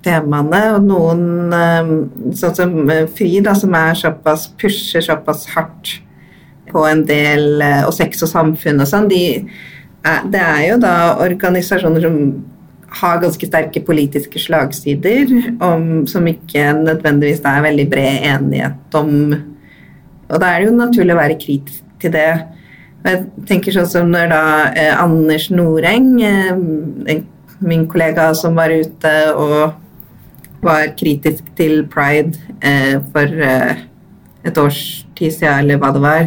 [0.06, 0.62] temaene.
[0.76, 1.24] Og noen,
[1.56, 1.92] eh,
[2.40, 6.00] sånn som eh, Fri, da, som er såpass pusher såpass hardt
[6.70, 9.24] på en del eh, Og sex og samfunn og sånn, de,
[10.30, 10.94] det er jo da
[11.26, 12.20] organisasjoner som
[13.00, 15.30] har ganske sterke politiske slagsider,
[15.62, 19.12] om, som ikke nødvendigvis er veldig bred enighet om.
[20.30, 22.32] Og da er det jo naturlig å være kritisk til det.
[23.06, 24.42] Jeg tenker sånn som når da
[24.74, 27.22] eh, Anders Noreng, eh,
[27.60, 29.89] min kollega som var ute og
[30.64, 33.86] var kritisk til pride eh, for eh,
[34.46, 36.26] et års tid siden, eller hva det var.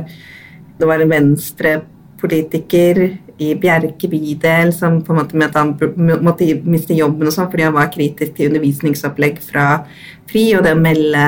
[0.79, 3.03] Det var en venstrepolitiker
[3.43, 5.75] i Bjerke bydel som på en måte mente han
[6.23, 9.67] måtte miste jobben og sånn fordi han var kritisk til undervisningsopplegg fra
[10.31, 11.25] FRI og det å melde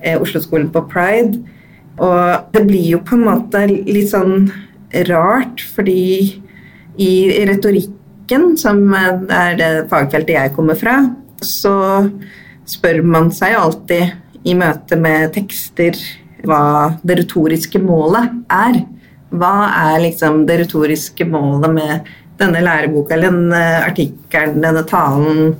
[0.00, 1.40] eh, Oslo-skolen på pride.
[1.98, 4.50] Og det blir jo på en måte litt sånn
[5.08, 6.38] rart, fordi
[6.98, 7.10] i
[7.48, 11.00] retorikken, som er det fagfeltet jeg kommer fra,
[11.44, 11.74] så
[12.68, 15.98] spør man seg alltid i møte med tekster
[16.46, 18.80] hva det retoriske målet er.
[19.28, 19.54] Hva
[19.90, 25.54] er liksom det retoriske målet med denne læreboka eller denne artikkelen, denne talen,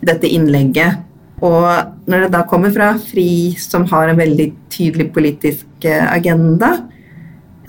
[0.00, 1.02] dette innlegget?
[1.40, 1.66] Og
[2.10, 6.74] når det da kommer fra FRI, som har en veldig tydelig politisk agenda,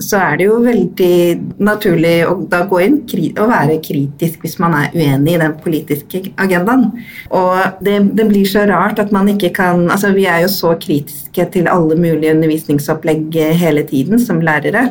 [0.00, 1.16] så er det jo veldig
[1.62, 2.96] naturlig å da gå inn
[3.38, 6.88] og være kritisk hvis man er uenig i den politiske agendaen.
[7.30, 10.72] Og det, det, blir så rart at man ikke kan Altså, vi er jo så
[10.80, 14.88] kritiske til alle mulige undervisningsopplegg hele tiden som lærere.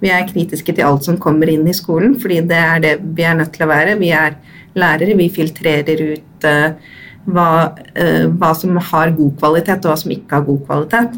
[0.00, 3.24] Vi er kritiske til alt som kommer inn i skolen, fordi det er det vi
[3.24, 3.96] er nødt til å være.
[4.00, 4.36] Vi er
[4.76, 7.50] lærere, vi filtrerer ut uh, hva,
[7.96, 11.16] uh, hva, som har god kvalitet, og hva som ikke har god kvalitet.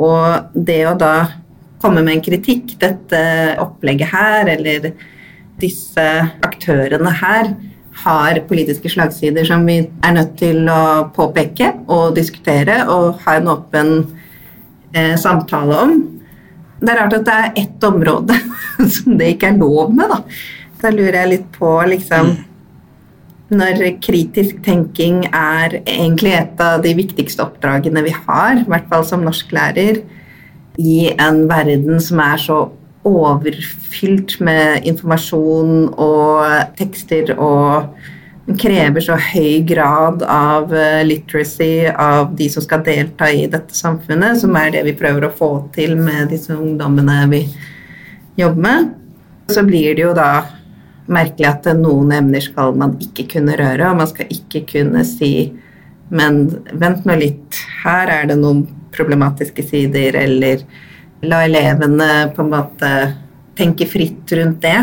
[0.00, 1.14] Og det å da
[1.80, 3.20] komme med en kritikk, dette
[3.62, 4.92] opplegget her, eller
[5.60, 6.06] disse
[6.46, 7.54] aktørene her,
[8.00, 13.50] har politiske slagsider som vi er nødt til å påpeke og diskutere og ha en
[13.52, 13.90] åpen
[14.94, 15.96] eh, samtale om.
[16.80, 18.38] Det er rart at det er ett område
[18.94, 20.22] som det ikke er lov med, da.
[20.80, 22.38] Da lurer jeg litt på, liksom mm
[23.50, 29.04] når kritisk tenking er egentlig et av de viktigste oppdragene vi har, i hvert fall
[29.06, 30.02] som norsklærer,
[30.80, 32.60] i en verden som er så
[33.06, 37.92] overfylt med informasjon og tekster og
[38.60, 44.40] krever så høy grad av eh, literacy av de som skal delta i dette samfunnet,
[44.40, 47.44] som er det vi prøver å få til med disse ungdommene vi
[48.40, 48.90] jobber med.
[49.54, 50.32] Så blir det jo da
[51.10, 55.32] merkelig at noen emner skal man ikke kunne røre, og man skal ikke kunne si
[56.10, 56.42] men
[56.74, 60.64] vent nå litt, her er det noen problematiske sider, eller
[61.22, 62.92] la elevene på en måte
[63.58, 64.78] tenke fritt rundt det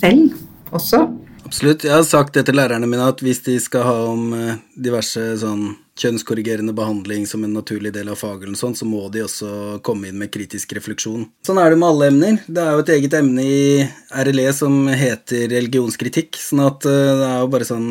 [0.00, 0.32] selv
[0.74, 1.04] også.
[1.52, 1.84] Absolutt.
[1.84, 5.20] Jeg har sagt det til lærerne mine at hvis de skal ha om eh, diverse
[5.42, 9.80] sånn kjønnskorrigerende behandling som en naturlig del av faget, eller sånn, så må de også
[9.84, 11.26] komme inn med kritisk refleksjon.
[11.44, 12.38] Sånn er det med alle emner.
[12.46, 13.60] Det er jo et eget emne i
[14.24, 17.90] RLE som heter religionskritikk, sånn at eh, det er jo bare sånn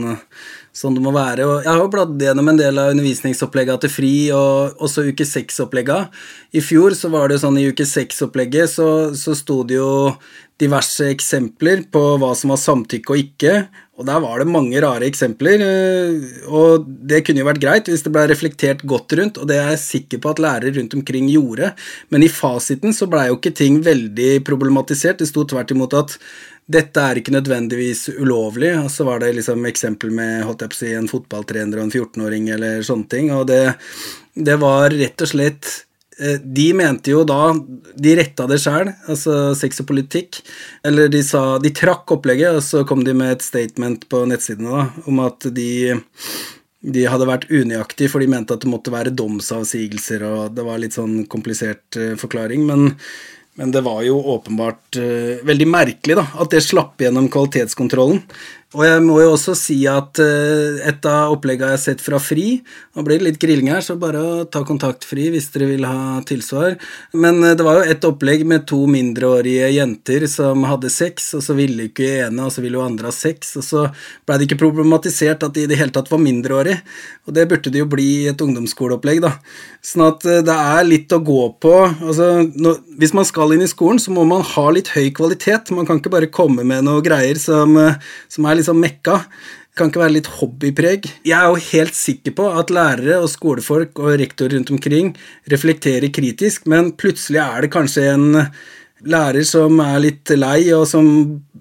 [0.75, 1.45] sånn det må være.
[1.47, 5.27] Og jeg har jo bladd gjennom en del av undervisningsopplegga til FRI, og også uke
[5.27, 6.05] seks-opplegga.
[6.55, 9.91] I fjor så var det sånn i uke seks-opplegget så, så sto det jo
[10.62, 13.53] diverse eksempler på hva som var samtykke og ikke,
[14.01, 15.62] og der var det mange rare eksempler.
[15.65, 19.60] Eh, og det kunne jo vært greit hvis det ble reflektert godt rundt, og det
[19.60, 21.73] er jeg sikker på at lærere rundt omkring gjorde,
[22.13, 25.21] men i fasiten så blei jo ikke ting veldig problematisert.
[25.21, 26.17] Det sto tvert imot at
[26.71, 30.78] dette er ikke nødvendigvis ulovlig, og så var det liksom eksempel med holdt jeg på
[30.78, 33.63] å si, en fotballtrener og en 14-åring eller sånne ting, og det,
[34.36, 35.71] det var rett og slett
[36.21, 37.50] Eh, de mente jo da
[37.95, 40.41] De retta det sjæl, altså sex og politikk.
[40.86, 44.71] Eller de sa De trakk opplegget, og så kom de med et statement på nettsidene
[44.71, 45.71] da, om at de
[46.82, 50.80] de hadde vært unøyaktige, for de mente at det måtte være domsavsigelser, og det var
[50.82, 52.63] litt sånn komplisert uh, forklaring.
[52.65, 52.95] Men,
[53.59, 58.21] men, det var jo åpenbart uh, veldig merkelig da, at det slapp gjennom kvalitetskontrollen.
[58.71, 62.21] Og jeg må jo også si at uh, et av oppleggene jeg har sett fra
[62.23, 62.62] FRI
[62.95, 66.21] Nå blir det litt grilling her, så bare ta kontakt FRI hvis dere vil ha
[66.27, 66.77] tilsvar.
[67.12, 71.43] Men uh, det var jo et opplegg med to mindreårige jenter som hadde sex, og
[71.43, 73.84] så ville ikke ene, og så ville jo andre ha sex, og så
[74.23, 76.79] blei det ikke problematisert at de i det hele tatt var mindreårige.
[77.27, 79.34] Og det burde det jo bli i et ungdomsskoleopplegg, da.
[79.84, 81.75] Sånn at uh, det er litt å gå på.
[81.91, 85.75] Altså, når, hvis man skal inn i skolen, så må man ha litt høy kvalitet.
[85.75, 87.75] Man kan ikke bare komme med noe greier som,
[88.31, 89.21] som er liksom mekka.
[89.78, 91.08] Kan ikke være litt hobbypreg.
[91.28, 95.13] Jeg er jo helt sikker på at lærere og skolefolk og rektor rundt omkring
[95.52, 98.28] reflekterer kritisk, men plutselig er det kanskje en
[99.08, 101.08] lærer som er litt lei, og som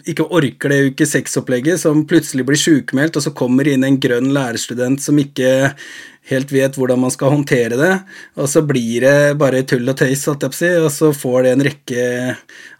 [0.08, 4.30] ikke orker det uke seks-opplegget, som plutselig blir sjukmeldt, og så kommer inn en grønn
[4.34, 5.70] lærerstudent som ikke
[6.30, 7.92] helt vet hvordan man skal håndtere det,
[8.38, 12.04] og så blir det bare tull og tøys, og så får det en rekke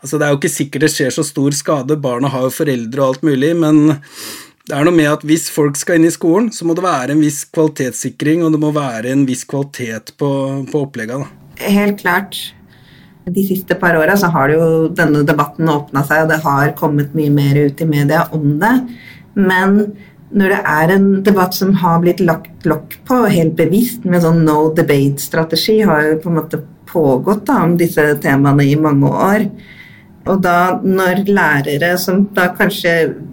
[0.01, 3.03] Altså, det er jo ikke sikkert det skjer så stor skade, barna har jo foreldre
[3.03, 3.91] og alt mulig, men
[4.71, 7.13] det er noe med at hvis folk skal inn i skolen, så må det være
[7.13, 10.31] en viss kvalitetssikring, og det må være en viss kvalitet på,
[10.71, 11.19] på opplegga.
[11.61, 12.39] Helt klart.
[13.31, 14.63] De siste par åra så har jo
[14.97, 18.73] denne debatten åpna seg, og det har kommet mye mer ut i media om det.
[19.37, 19.81] Men
[20.31, 24.45] når det er en debatt som har blitt lagt lokk på, helt bevisst, med sånn
[24.47, 26.61] no debate-strategi, har jo på en måte
[26.91, 29.51] pågått da, om disse temaene i mange år,
[30.29, 32.91] Og da når lærere som da kanskje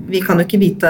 [0.08, 0.89] Vi kan jo ikke vite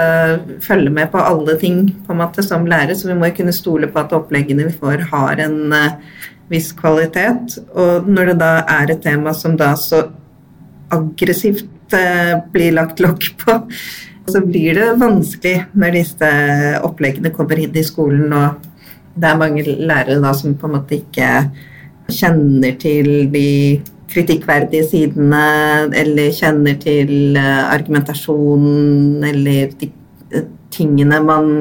[0.62, 3.56] følge med på alle ting på en måte som lærer, så vi må jo kunne
[3.56, 5.98] stole på at oppleggene vi får, har en uh,
[6.54, 7.58] viss kvalitet.
[7.74, 10.04] Og når det da er et tema som da så
[10.94, 13.58] aggressivt uh, blir lagt lokk på,
[14.28, 16.32] så blir det vanskelig når disse
[16.84, 18.66] oppleggene kommer inn i skolen, og
[19.18, 21.30] det er mange lærere da som på en måte ikke
[22.12, 23.48] kjenner til de
[24.12, 25.44] kritikkverdige sidene,
[25.96, 29.92] eller kjenner til uh, argumentasjonen, eller de
[30.36, 31.52] uh, tingene man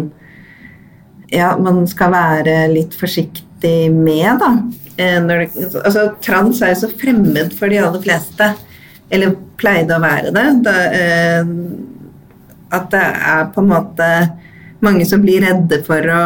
[1.26, 4.52] Ja, man skal være litt forsiktig med, da.
[4.94, 5.48] Uh, det,
[5.82, 8.52] altså, trans er jo så fremmed for de aller fleste,
[9.10, 10.46] eller pleide å være det.
[10.62, 10.76] Da,
[12.76, 14.10] at det er på en måte
[14.84, 16.22] mange som blir redde for å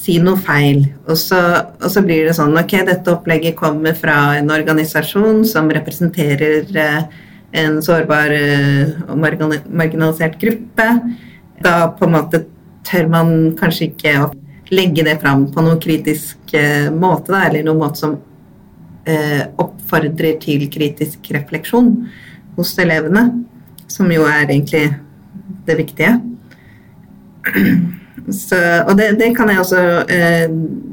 [0.00, 0.84] si noe feil.
[1.08, 1.40] Og så,
[1.80, 7.02] og så, blir det sånn Ok, dette opplegget kommer fra en organisasjon som representerer eh,
[7.60, 10.88] en sårbar eh, og marginalisert gruppe.
[11.60, 12.44] Da på en måte
[12.86, 14.30] tør man kanskje ikke å
[14.70, 18.18] legge det fram på noen kritisk eh, måte, da, eller noen måte som
[19.10, 21.88] oppfordrer til kritisk refleksjon
[22.54, 23.22] hos elevene.
[23.90, 24.84] Som jo er egentlig
[25.66, 26.14] det viktige.
[28.28, 29.82] Så, og det, det, kan jeg også
[30.12, 30.50] eh,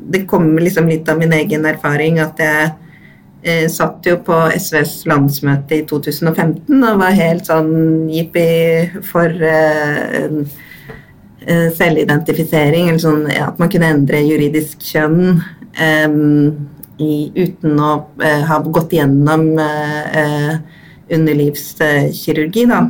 [0.10, 2.70] Det kommer liksom litt av min egen erfaring at jeg
[3.43, 8.47] eh, satt jo på SVs landsmøte i 2015 og var helt sånn jippi
[9.05, 10.39] for eh,
[11.45, 15.41] eh, selvidentifisering, eller sånn at man kunne endre juridisk kjønn
[15.76, 16.08] eh,
[16.97, 17.91] i, uten å
[18.24, 19.51] eh, ha gått gjennom
[21.08, 22.82] underlivskirurgi, da.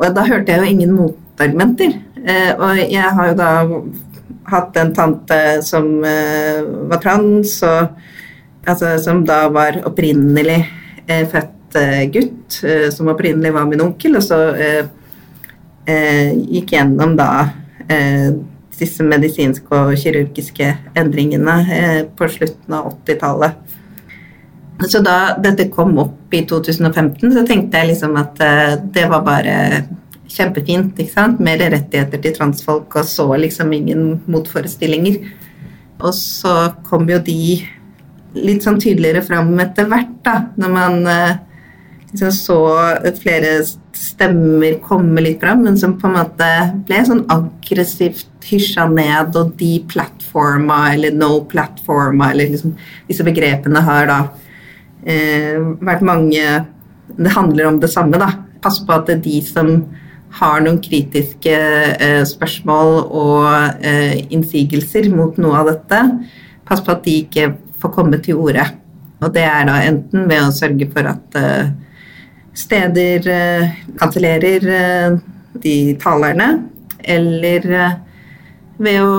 [0.00, 1.94] Og da hørte jeg jo ingen motargumenter.
[2.24, 3.50] Eh, og jeg har jo da
[4.50, 7.98] hatt en tante som eh, var trans, og,
[8.64, 10.62] altså, som da var opprinnelig
[11.06, 11.52] eh, født
[12.14, 12.60] gutt,
[12.94, 14.36] som opprinnelig var min onkel, og så
[15.82, 17.48] gikk gjennom da
[18.78, 21.56] disse medisinske og kirurgiske endringene
[22.14, 23.74] på slutten av 80-tallet.
[24.82, 28.40] Så da dette kom opp i 2015, så tenkte jeg liksom at
[28.94, 29.54] det var bare
[30.34, 30.98] kjempefint.
[30.98, 31.40] ikke sant?
[31.40, 35.20] Mer rettigheter til transfolk, og så liksom ingen motforestillinger.
[36.02, 37.62] Og så kom jo de
[38.34, 41.36] litt sånn tydeligere fram etter hvert, da, når man eh,
[42.10, 42.58] liksom så
[43.20, 43.56] flere
[43.94, 46.48] stemmer komme litt fram, men som på en måte
[46.88, 52.74] ble sånn aggressivt hysja ned, og de-platforma eller no-platforma, eller liksom
[53.06, 54.43] Disse begrepene har da eh,
[55.04, 56.44] vært mange
[57.18, 58.30] Det handler om det samme, da.
[58.64, 59.68] Pass på at det er de som
[60.40, 66.00] har noen kritiske eh, spørsmål og eh, innsigelser mot noe av dette,
[66.66, 67.50] pass på at de ikke
[67.82, 68.64] får komme til orde.
[69.22, 71.70] Og det er da enten ved å sørge for at eh,
[72.56, 75.16] steder eh, kansellerer eh,
[75.62, 76.50] de talerne,
[77.04, 77.96] eller eh,
[78.82, 79.14] ved å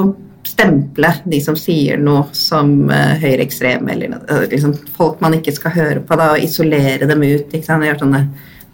[0.56, 5.76] stemple de som sier noe som uh, høyreekstreme, eller uh, liksom, folk man ikke skal
[5.76, 7.51] høre på, da, og isolere dem ut.
[7.51, 7.86] Ikke sant?
[7.86, 8.22] Gjøre sånne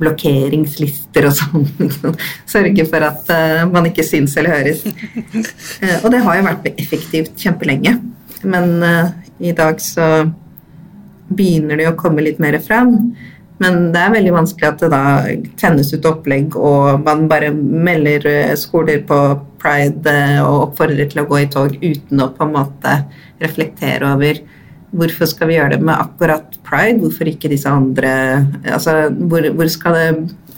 [0.01, 1.65] blokkeringslister og sånn.
[2.53, 4.85] Sørge for at uh, man ikke syns eller høres.
[4.85, 7.97] Uh, og det har jo vært effektivt kjempelenge.
[8.41, 8.71] Men
[9.37, 10.05] i dag så
[11.29, 13.11] begynner det å komme litt mer fram.
[13.61, 15.03] Men det er veldig vanskelig at det da
[15.59, 19.19] tennes ut opplegg, og man bare melder skoler på
[19.61, 22.97] pride og oppfordrer til å gå i tog uten å på en måte
[23.43, 24.41] reflektere over
[24.91, 26.99] Hvorfor skal vi gjøre det med akkurat pride?
[26.99, 28.09] Hvorfor ikke disse andre
[28.67, 30.07] Altså, hvor, hvor skal det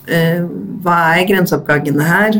[0.09, 0.41] eh,
[0.81, 2.39] Hva er grenseoppgangene her?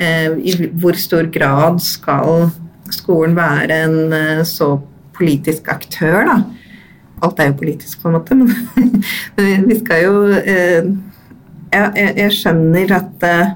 [0.00, 2.48] Eh, I hvor stor grad skal
[2.90, 4.78] skolen være en eh, så
[5.16, 6.38] politisk aktør, da?
[7.20, 10.86] Alt er jo politisk, på en måte, men vi skal jo eh,
[11.70, 13.52] jeg, skjønner at eh,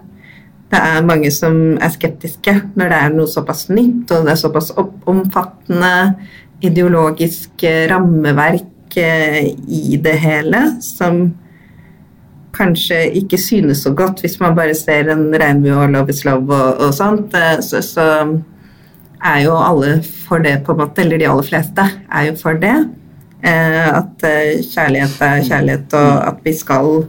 [0.75, 4.41] det er mange som er skeptiske når det er noe såpass nytt og det er
[4.41, 5.95] såpass omfattende
[6.65, 11.25] ideologisk eh, rammeverk i det hele som
[12.55, 16.55] kanskje ikke synes så godt hvis man bare ser en regnbue og love is love
[16.55, 17.35] og, og sånt.
[17.67, 18.05] Så, så,
[19.25, 21.01] er jo alle for det, på en måte.
[21.01, 22.75] Eller de aller fleste er jo for det.
[23.45, 27.05] At kjærlighet er kjærlighet, og at vi skal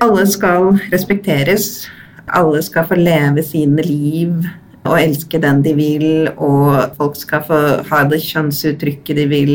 [0.00, 1.88] Alle skal respekteres.
[2.28, 4.46] Alle skal få leve sine liv
[4.86, 9.54] og elske den de vil, og folk skal få ha det kjønnsuttrykket de vil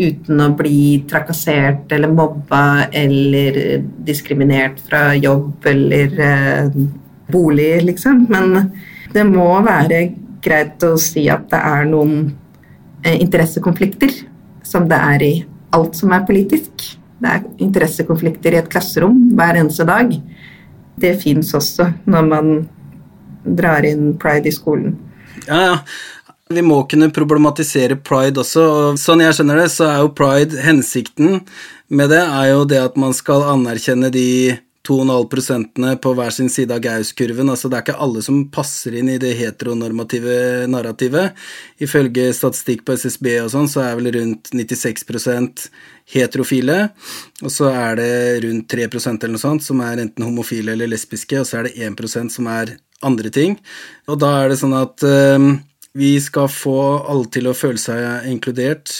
[0.00, 6.78] uten å bli trakassert eller mobba eller diskriminert fra jobb eller eh,
[7.30, 8.24] bolig, liksom.
[8.30, 8.70] Men
[9.12, 10.06] det må være
[10.40, 12.30] greit å si at det er noen
[13.04, 14.14] eh, interessekonflikter,
[14.70, 15.34] som det er i
[15.76, 16.96] alt som er politisk.
[17.20, 20.14] det er interessekonflikter i et klasserom hver eneste dag.
[21.00, 22.48] Det fins også når man
[23.44, 24.96] drar inn pride i skolen.
[25.46, 25.76] Ja, ja.
[26.50, 28.62] Vi må kunne problematisere pride også.
[28.64, 31.44] og Sånn jeg skjønner det, så er jo pride Hensikten
[31.90, 34.56] med det er jo det at man skal anerkjenne de
[34.88, 37.50] 2,5 prosentene på hver sin side av Gauss-kurven.
[37.52, 41.36] Altså det er ikke alle som passer inn i det heteronormative narrativet.
[41.84, 45.66] Ifølge statistikk på SSB og sånn, så er vel rundt 96%
[46.10, 46.78] heterofile,
[47.44, 48.12] og så er det
[48.46, 51.76] rundt 3 eller noe sånt som er enten homofile eller lesbiske, og så er det
[51.86, 52.74] 1% som er
[53.06, 53.58] andre ting.
[54.08, 55.52] Og da er det sånn at øh,
[56.00, 58.96] vi skal få alle til å føle seg inkludert.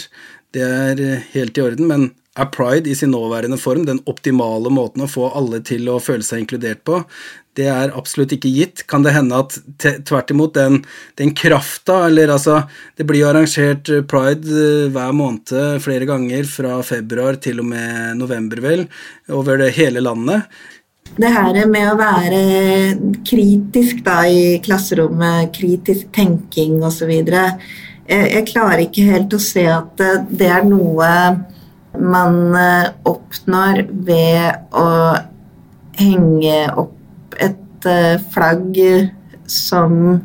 [0.55, 1.03] Det er
[1.35, 2.11] helt i orden, men
[2.41, 6.27] er pride i sin nåværende form den optimale måten å få alle til å føle
[6.27, 7.03] seg inkludert på?
[7.59, 8.85] Det er absolutt ikke gitt.
[8.89, 9.57] Kan det hende at
[10.07, 10.81] tvert imot den,
[11.19, 12.63] den krafta, eller altså
[12.97, 18.21] Det blir jo arrangert pride eh, hver måned flere ganger fra februar til og med
[18.21, 18.87] november, vel,
[19.29, 20.47] over det hele landet.
[21.19, 22.41] Det her med å være
[23.27, 27.11] kritisk da i klasserommet, kritisk tenking osv.
[27.11, 27.57] Jeg,
[28.07, 31.09] jeg klarer ikke helt å se at det er noe
[31.99, 34.89] man eh, oppnår ved å
[36.01, 38.79] henge opp et eh, flagg
[39.51, 40.21] som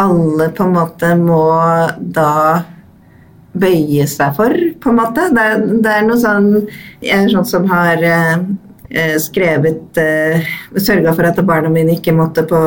[0.00, 1.46] alle på en måte må
[1.98, 2.64] da
[3.54, 5.28] bøye seg for, på en måte.
[5.30, 6.48] Det er, det er noe sånn
[7.04, 8.42] Jeg er sånn som har eh,
[8.94, 10.44] Eh, skrevet eh,
[10.78, 12.58] Sørga for at barna mine ikke måtte på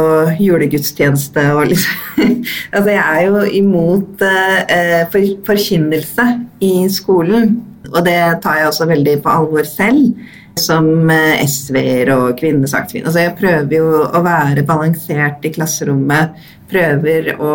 [0.41, 2.33] julegudstjeneste og liksom
[2.75, 6.25] Altså, jeg er jo imot eh, for, forkynnelse
[6.67, 7.53] i skolen,
[7.93, 10.11] og det tar jeg også veldig på alvor selv.
[10.57, 13.11] Som eh, SV-er og kvinnesakskvinner.
[13.11, 16.39] Altså, jeg prøver jo å være balansert i klasserommet.
[16.71, 17.51] Prøver å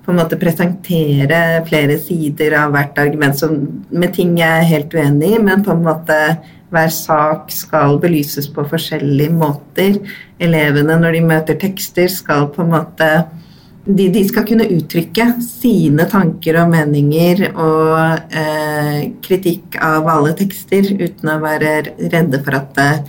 [0.00, 3.58] på en måte presentere flere sider av hvert argument som,
[3.92, 6.16] med ting jeg er helt uenig i, men på en måte
[6.70, 9.98] hver sak skal belyses på forskjellige måter.
[10.42, 13.10] Elevene, når de møter tekster, skal på en måte
[13.84, 20.92] de, de skal kunne uttrykke sine tanker og meninger og eh, kritikk av alle tekster
[21.00, 23.02] uten å være redde for at eh,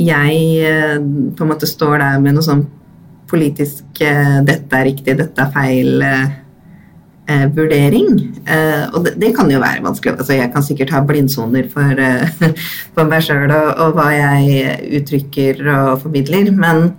[0.00, 0.96] jeg eh,
[1.36, 2.64] på en måte står der med noe sånn
[3.30, 6.32] politisk eh, 'dette er riktig, dette er feil' eh,
[7.30, 8.08] eh, vurdering.
[8.94, 10.16] Og det, det, kan jo være vanskelig.
[10.18, 12.00] Altså, jeg kan sikkert ha blindsoner for,
[12.96, 16.90] for meg sjøl og, og, hva jeg uttrykker og formidler, men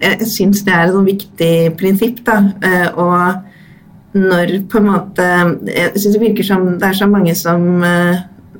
[0.00, 2.38] jeg syns det er et sånn viktig prinsipp, da.
[2.64, 5.26] Eh, og når på en måte
[5.70, 8.16] Jeg syns det virker som det er så mange som eh,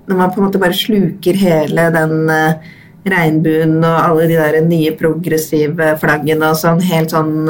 [0.07, 2.69] Når man på en måte bare sluker hele den eh,
[3.11, 7.49] regnbuen og alle de der nye progressive flaggene og sånn helt sånn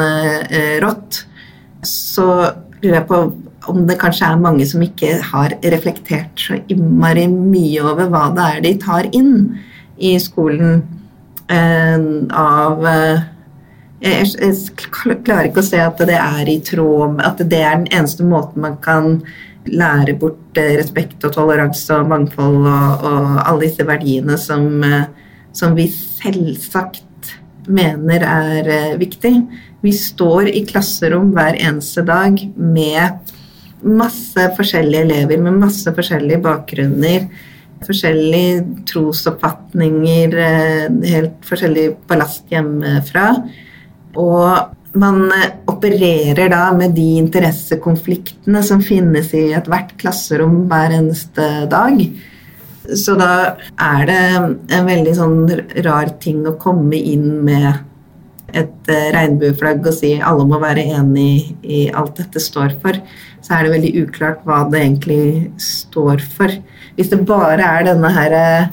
[0.78, 1.24] rått,
[1.82, 2.26] så
[2.78, 3.18] lurer jeg på
[3.68, 8.46] om det kanskje er mange som ikke har reflektert så innmari mye over hva det
[8.46, 9.34] er de tar inn
[10.00, 10.80] i skolen
[11.50, 11.98] eh,
[12.30, 13.26] av eh,
[14.00, 17.90] jeg, jeg, klarer ikke å se at det er i tråd At det er den
[17.92, 19.18] eneste måten man kan
[19.68, 25.04] lære bort eh, respekt og toleranse og mangfold og, og alle disse verdiene som, eh,
[25.52, 27.34] som vi selvsagt
[27.68, 29.34] mener er eh, viktig.
[29.84, 33.36] Vi står i klasserom hver eneste dag med
[33.80, 37.28] masse forskjellige elever med masse forskjellige bakgrunner.
[37.84, 40.34] Forskjellige trosoppfatninger,
[41.08, 43.30] helt forskjellig ballast hjemmefra.
[44.18, 51.46] Og man eh, opererer da med de interessekonfliktene som finnes i ethvert klasserom hver eneste
[51.70, 52.02] dag.
[52.96, 54.20] Så da er det
[54.74, 55.38] en veldig sånn
[55.86, 57.70] rar ting å komme inn med
[58.50, 62.98] et eh, regnbueflagg og si alle må være enig i alt dette står for
[63.40, 65.22] så er det veldig uklart hva det egentlig
[65.64, 66.52] står for.
[66.96, 68.68] Hvis det bare er denne her eh,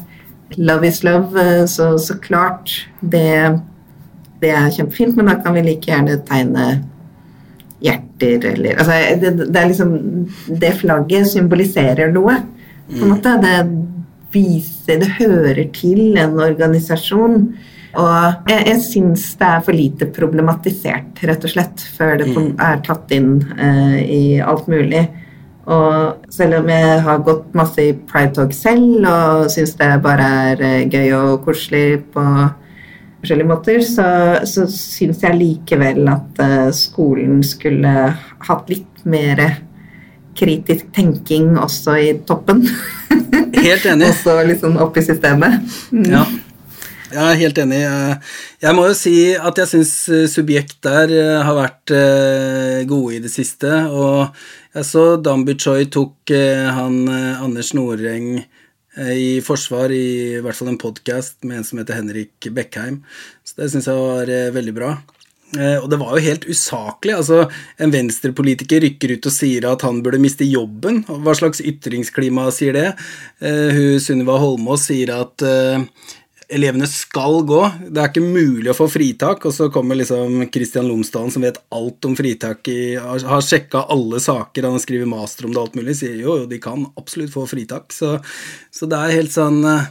[0.57, 3.57] love is love, så, så klart det,
[4.41, 6.67] det, er kjempefint, men da kan vi like gjerne tegne
[7.83, 9.91] hjerter eller altså, det, det, er liksom
[10.63, 12.39] Det flagget symboliserer noe,
[12.89, 13.35] på en måte.
[13.43, 13.57] Det
[14.33, 17.41] viser Det hører til en organisasjon.
[17.97, 22.51] Og jeg, jeg syns det er for lite problematisert, rett og slett, før det mm.
[22.61, 25.07] er tatt inn eh, i alt mulig.
[25.67, 30.27] Og selv om jeg har gått masse i Pride Talk selv og syns det bare
[30.51, 32.23] er uh, gøy og koselig på
[33.21, 34.07] forskjellige måter, så,
[34.47, 37.93] så syns jeg likevel at uh, skolen skulle
[38.47, 39.41] hatt litt mer
[40.37, 42.61] kritisk tenking også i toppen.
[43.57, 44.09] Helt enig.
[44.13, 45.63] også liksom opp i systemet.
[45.91, 46.11] Mm.
[46.11, 46.25] Ja.
[47.07, 47.79] Jeg er helt enig.
[48.59, 53.15] Jeg må jo si at jeg syns eh, Subjekt der eh, har vært eh, gode
[53.15, 53.69] i det siste.
[53.87, 54.27] Og
[54.75, 56.33] jeg så Dambu Choi tok
[56.75, 58.56] han Anders Noreng eh,
[58.97, 63.03] i forsvar, i, i hvert fall en podkast med en som heter Henrik Bekkheim.
[63.45, 64.91] Så det syns jeg var eh, veldig bra.
[65.55, 67.15] Eh, og det var jo helt usaklig.
[67.15, 67.45] altså
[67.77, 71.03] En venstrepolitiker rykker ut og sier at han burde miste jobben.
[71.07, 72.87] Hva slags ytringsklima sier det?
[73.41, 75.45] Hun Sunniva Holmås sier at
[76.47, 77.59] elevene skal gå.
[77.91, 79.45] Det er ikke mulig å få fritak.
[79.47, 84.21] Og så kommer liksom Kristian Lomsdalen, som vet alt om fritak, i, har, sjekka alle
[84.23, 87.33] saker, han har skrevet master om det, alt mulig, sier jo, jo de kan absolutt
[87.33, 87.91] få fritak.
[87.95, 88.15] Så,
[88.73, 89.87] så det er helt sånn eh,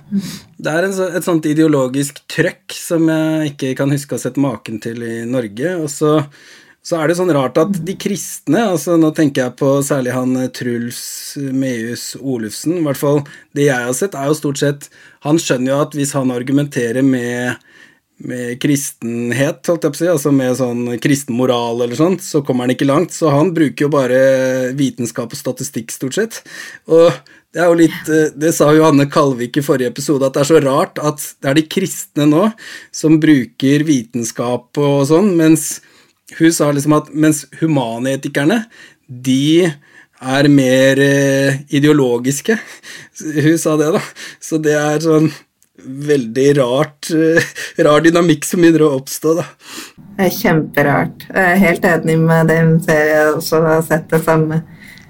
[0.57, 4.41] Det er en, et sånt ideologisk trøkk som jeg ikke kan huske å ha sett
[4.41, 5.77] maken til i Norge.
[5.77, 6.21] og så
[6.87, 10.37] så er det sånn rart at de kristne altså Nå tenker jeg på særlig han
[10.39, 11.01] eh, Truls
[11.37, 12.79] Mehus Olufsen.
[12.79, 13.23] I hvert fall
[13.57, 14.91] det jeg har sett, er jo stort sett
[15.27, 17.57] Han skjønner jo at hvis han argumenterer med,
[18.23, 22.45] med kristenhet, holdt jeg på å si, altså med sånn kristen moral eller sånt, så
[22.47, 23.17] kommer han ikke langt.
[23.17, 24.21] Så han bruker jo bare
[24.79, 26.39] vitenskap og statistikk, stort sett.
[26.87, 27.11] Og
[27.57, 30.53] det er jo litt eh, Det sa Johanne Kalvik i forrige episode, at det er
[30.53, 32.47] så rart at det er de kristne nå
[32.95, 35.81] som bruker vitenskap og sånn, mens
[36.35, 38.65] hun sa liksom at mens humanetikerne,
[39.07, 39.69] de
[40.17, 42.57] er mer eh, ideologiske.
[43.45, 44.03] Hun sa det, da.
[44.43, 45.29] Så det er sånn
[45.87, 47.51] veldig rart, eh,
[47.85, 49.45] rar dynamikk som begynner å oppstå, da.
[50.17, 51.29] Det er kjemperart.
[51.29, 54.63] Jeg er helt enig med det hun ser, jeg også har sett det samme.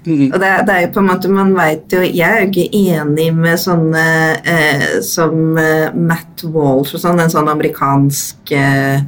[0.07, 0.27] Mm.
[0.31, 2.77] Og det, det, er jo på en måte, Man vet jo Jeg er jo ikke
[2.79, 4.03] enig med sånne
[4.39, 9.01] eh, som eh, Matt Walsh og sånn, en sånn amerikansk eh,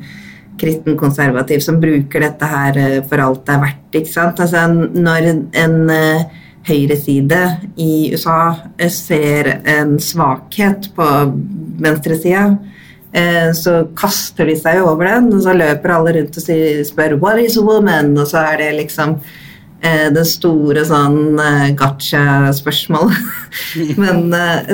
[0.60, 4.00] kristen konservativ som bruker dette her eh, for alt det er verdt.
[4.02, 4.40] ikke sant?
[4.44, 5.30] Altså, når
[5.64, 6.40] en uh,
[6.70, 7.42] høyreside
[7.80, 8.42] i USA
[8.78, 11.10] eh, ser en svakhet på
[11.80, 12.52] venstresida,
[13.58, 16.44] så kaster de seg over den, og så løper alle rundt og
[16.86, 19.49] spør 'What is a woman?' og så er det liksom Eh,
[19.80, 23.20] det store sånn uh, gotcha-spørsmålet.
[24.02, 24.74] Men uh,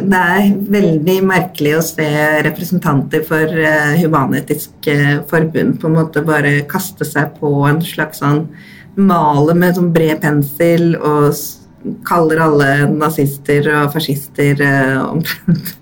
[0.00, 2.08] det er veldig merkelig å se
[2.46, 3.52] representanter for
[4.00, 4.88] Human-Etisk
[5.30, 8.46] Forbund på en måte bare kaste seg på en slags sånn
[8.96, 11.36] male med sånn bred pensel og
[12.08, 14.62] kaller alle nazister og fascister
[15.04, 15.74] omtrent.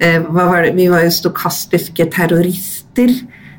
[0.74, 3.12] Vi var jo stokastiske terrorister.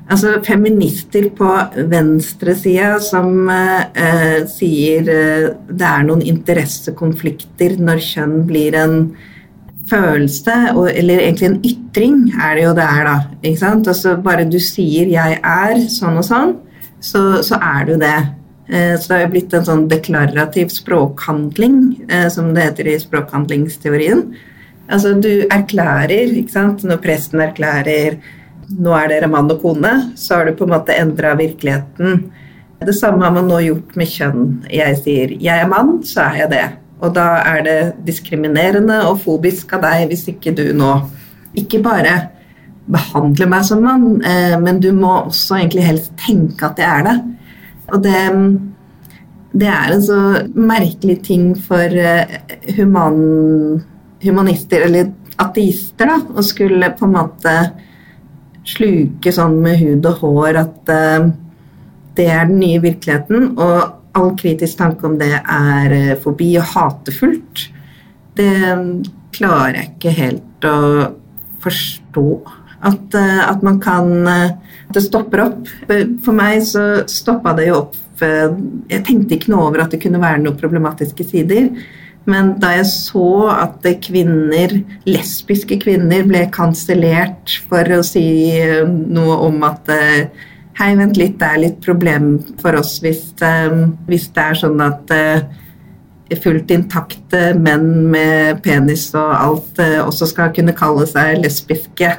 [0.05, 1.49] Altså feminister på
[1.89, 8.99] venstresida som eh, sier eh, det er noen interessekonflikter når kjønn blir en
[9.89, 13.17] følelse, og, eller egentlig en ytring, er det jo det er, da.
[13.41, 13.89] ikke sant?
[13.89, 16.55] Altså Bare du sier 'jeg er sånn og sånn',
[17.01, 18.17] så, så er du det.
[18.69, 22.99] Eh, så det har jo blitt en sånn deklarativ språkhandling, eh, som det heter i
[23.01, 24.25] språkhandlingsteorien.
[24.89, 28.19] Altså du erklærer, ikke sant, når presten erklærer
[28.69, 32.25] nå er dere mann og kone, så har du på en måte endra virkeligheten.
[32.85, 34.47] Det samme har man nå gjort med kjønn.
[34.69, 36.69] Jeg sier 'jeg er mann', så er jeg det.
[37.01, 41.01] Og da er det diskriminerende og fobisk av deg hvis ikke du nå
[41.55, 42.29] ikke bare
[42.91, 47.03] behandler meg som mann, eh, men du må også egentlig helst tenke at jeg er
[47.03, 47.17] det.
[47.93, 48.21] Og det,
[49.53, 50.19] det er en så
[50.53, 52.37] merkelig ting for eh,
[52.77, 53.81] human,
[54.21, 55.11] humanister, eller
[55.41, 57.55] ateister, da, å skulle på en måte
[58.65, 61.29] sluke sånn med hud og hår at uh,
[62.17, 63.53] det er den nye virkeligheten.
[63.61, 63.77] Og
[64.15, 67.67] all kritisk tanke om det er uh, forbi og hatefullt,
[68.35, 68.51] det
[69.35, 70.79] klarer jeg ikke helt å
[71.63, 72.29] forstå.
[72.85, 74.11] At, uh, at man kan
[74.93, 75.69] Det stopper opp.
[76.23, 80.21] For meg så stoppa det jo opp Jeg tenkte ikke noe over at det kunne
[80.21, 81.71] være noen problematiske sider.
[82.29, 84.71] Men da jeg så at kvinner,
[85.05, 90.27] lesbiske kvinner ble kansellert for å si eh, noe om at eh,
[90.75, 93.71] Hei, vent litt, det er litt problem for oss hvis, eh,
[94.09, 95.07] hvis det er sånn at
[96.41, 102.09] fullt intakte menn med penis og alt også skal kunne kalle seg lesbiske.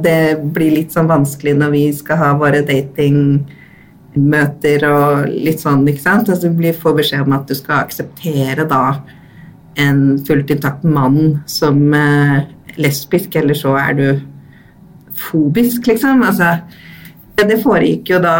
[0.00, 6.06] Det blir litt sånn vanskelig når vi skal ha våre datingmøter og litt sånn, ikke
[6.06, 6.30] sant.
[6.30, 8.84] Altså, du får beskjed om at du skal akseptere da
[9.80, 12.44] en fullt intakt mann som eh,
[12.76, 14.06] lesbisk, eller så er du
[15.18, 16.22] fobisk, liksom.
[16.26, 16.56] Altså,
[17.38, 18.36] det foregikk jo da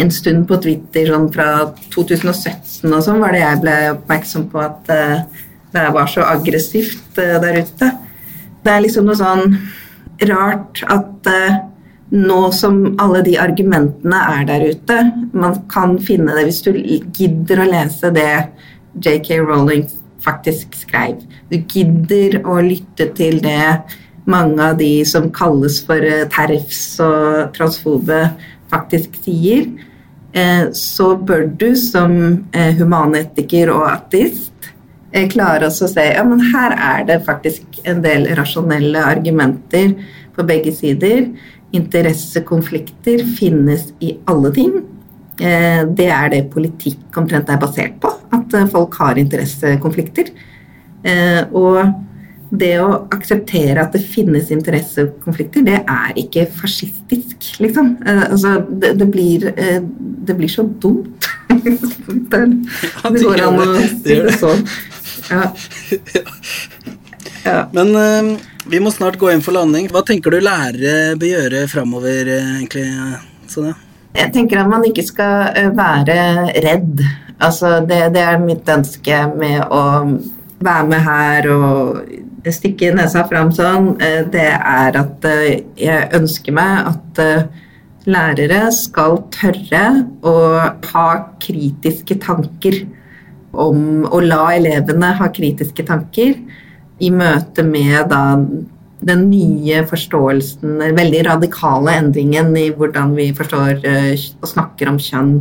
[0.00, 1.48] en stund på Twitter sånn fra
[1.92, 7.20] 2017 og sånn, var det jeg ble oppmerksom på at uh, det var så aggressivt
[7.20, 7.90] uh, der ute.
[8.62, 9.58] Det er liksom noe sånn
[10.30, 11.60] rart at uh,
[12.12, 14.98] nå som alle de argumentene er der ute,
[15.32, 18.30] man kan finne det hvis du gidder å lese det
[19.00, 19.86] JK Rowling
[20.22, 21.20] faktisk skrev.
[21.50, 23.82] Du gidder å lytte til det
[24.24, 28.20] mange av de som kalles for eh, terfs og transfobe,
[28.72, 29.66] faktisk sier,
[30.32, 32.14] eh, så bør du som
[32.54, 34.52] eh, humanetiker og ateist
[35.28, 39.92] klare å se ja, men her er det faktisk en del rasjonelle argumenter
[40.32, 41.26] på begge sider.
[41.76, 44.78] Interessekonflikter finnes i alle ting.
[45.40, 50.28] Eh, det er det politikk omtrent er basert på, at eh, folk har interessekonflikter.
[51.08, 51.78] Eh, og
[52.52, 57.94] det å akseptere at det finnes interessekonflikter, det er ikke fascistisk, liksom.
[58.04, 61.30] Altså, det, det, blir, det blir så dumt.
[61.48, 64.66] det, det går an å si det sånn.
[65.30, 65.46] Ja.
[67.42, 67.56] Ja.
[67.72, 68.36] Men uh,
[68.68, 69.88] vi må snart gå inn for landing.
[69.90, 72.84] Hva tenker du lærere bør gjøre framover, egentlig?
[73.50, 73.74] Sonja?
[74.12, 76.16] Jeg tenker at man ikke skal eh, være
[76.64, 77.02] redd.
[77.42, 79.82] Altså, det, det, er mitt ønske med å
[80.62, 83.94] være med her og stikke nesa fram sånn.
[84.02, 87.22] Eh, det er at eh, jeg ønsker meg at
[88.02, 89.84] lærere skal tørre
[90.26, 90.34] å
[90.92, 91.06] ha
[91.42, 92.82] kritiske tanker
[93.52, 96.34] om å la elevene ha kritiske tanker
[97.02, 98.22] i møte med da
[99.02, 105.00] den nye forståelsen, den veldig radikale endringen i hvordan vi forstår eh, og snakker om
[105.02, 105.34] kjønn.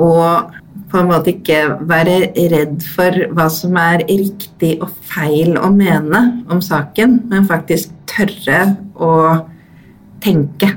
[0.00, 0.56] Og
[0.90, 6.22] på en måte ikke være redd for hva som er riktig og feil å mene
[6.50, 8.62] om saken, men faktisk tørre
[8.94, 9.12] å
[10.22, 10.72] tenke.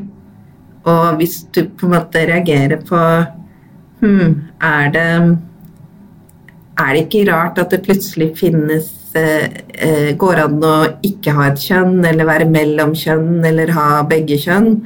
[0.83, 2.99] Og hvis du på en måte reagerer på
[4.03, 5.37] Hm, er det
[6.79, 11.61] Er det ikke rart at det plutselig finnes eh, går an å ikke ha et
[11.61, 14.79] kjønn, eller være mellom kjønn, eller ha begge kjønn,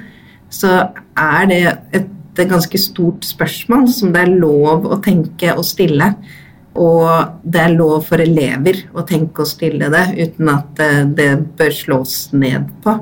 [0.52, 0.74] så
[1.18, 1.62] er det
[1.96, 6.12] et, et ganske stort spørsmål som det er lov å tenke og stille.
[6.78, 7.08] Og
[7.42, 11.74] det er lov for elever å tenke og stille det uten at eh, det bør
[11.74, 12.98] slås ned på.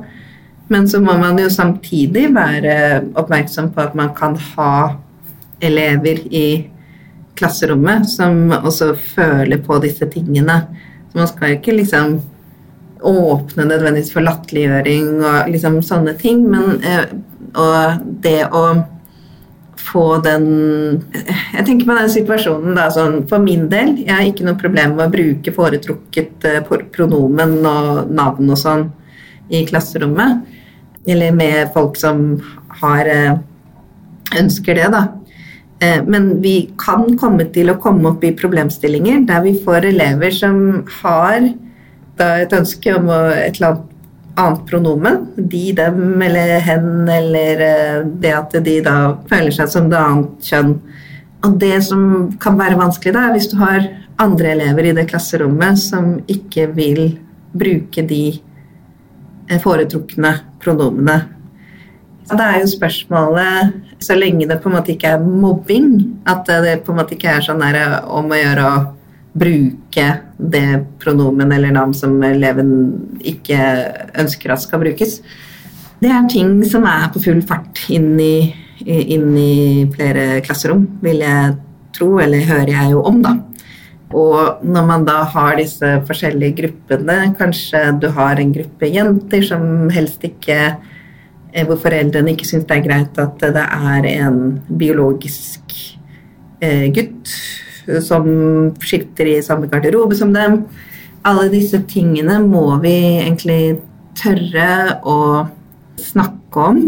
[0.70, 2.78] Men så må man jo samtidig være
[3.18, 4.96] oppmerksom på at man kan ha
[5.62, 6.48] elever i
[7.36, 10.62] klasserommet som også føler på disse tingene.
[11.12, 12.18] Så Man skal ikke liksom
[13.06, 17.06] åpne nødvendigvis for latterliggjøring og liksom sånne ting, men eh,
[17.56, 18.66] og det å
[19.86, 20.46] få den
[21.54, 23.94] Jeg tenker på den situasjonen da, sånn for min del.
[24.02, 28.88] Jeg har ikke noe problem med å bruke foretrukket eh, pronomen og navn og sånn
[29.54, 30.42] i klasserommet.
[31.06, 32.26] Eller med folk som
[32.82, 33.38] har eh,
[34.42, 35.04] ønsker det, da.
[35.84, 40.32] Eh, men vi kan komme til å komme opp i problemstillinger der vi får elever
[40.32, 41.52] som har
[42.16, 43.92] et ønske om et eller annet
[44.36, 45.28] annet pronomen.
[45.36, 48.96] De, dem eller hen, eller eh, det at de da
[49.30, 50.74] føler seg som det annet kjønn.
[51.46, 52.02] Og det som
[52.42, 53.86] kan være vanskelig, da, er hvis du har
[54.22, 57.04] andre elever i det klasserommet som ikke vil
[57.56, 61.22] bruke de eh, foretrukne pronomene
[62.34, 65.90] det er jo spørsmålet, så lenge det på en måte ikke er mobbing,
[66.26, 68.78] at det på en måte ikke er sånn der om å gjøre å
[69.36, 70.06] bruke
[70.40, 70.68] det
[71.02, 72.72] pronomen eller navn som eleven
[73.20, 73.60] ikke
[74.24, 75.20] ønsker at skal brukes.
[76.02, 78.50] Det er ting som er på full fart inn i,
[78.86, 81.54] inn i flere klasserom, vil jeg
[81.96, 83.36] tro, eller hører jeg jo om, da.
[84.16, 89.90] Og når man da har disse forskjellige gruppene, kanskje du har en gruppe jenter som
[89.94, 90.95] helst ikke Eh,
[91.64, 95.76] hvor foreldrene ikke syns det er greit at det er en biologisk
[96.60, 97.32] eh, gutt
[98.04, 98.26] som
[98.82, 100.64] skifter i samme garderobe som dem.
[101.26, 103.78] Alle disse tingene må vi egentlig
[104.20, 105.20] tørre å
[106.02, 106.82] snakke om.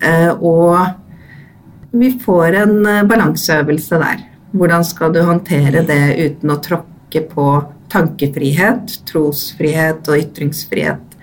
[0.00, 2.74] Eh, og vi får en
[3.10, 4.24] balanseøvelse der.
[4.54, 7.48] Hvordan skal du håndtere det uten å tråkke på
[7.92, 11.14] tankefrihet, trosfrihet og ytringsfrihet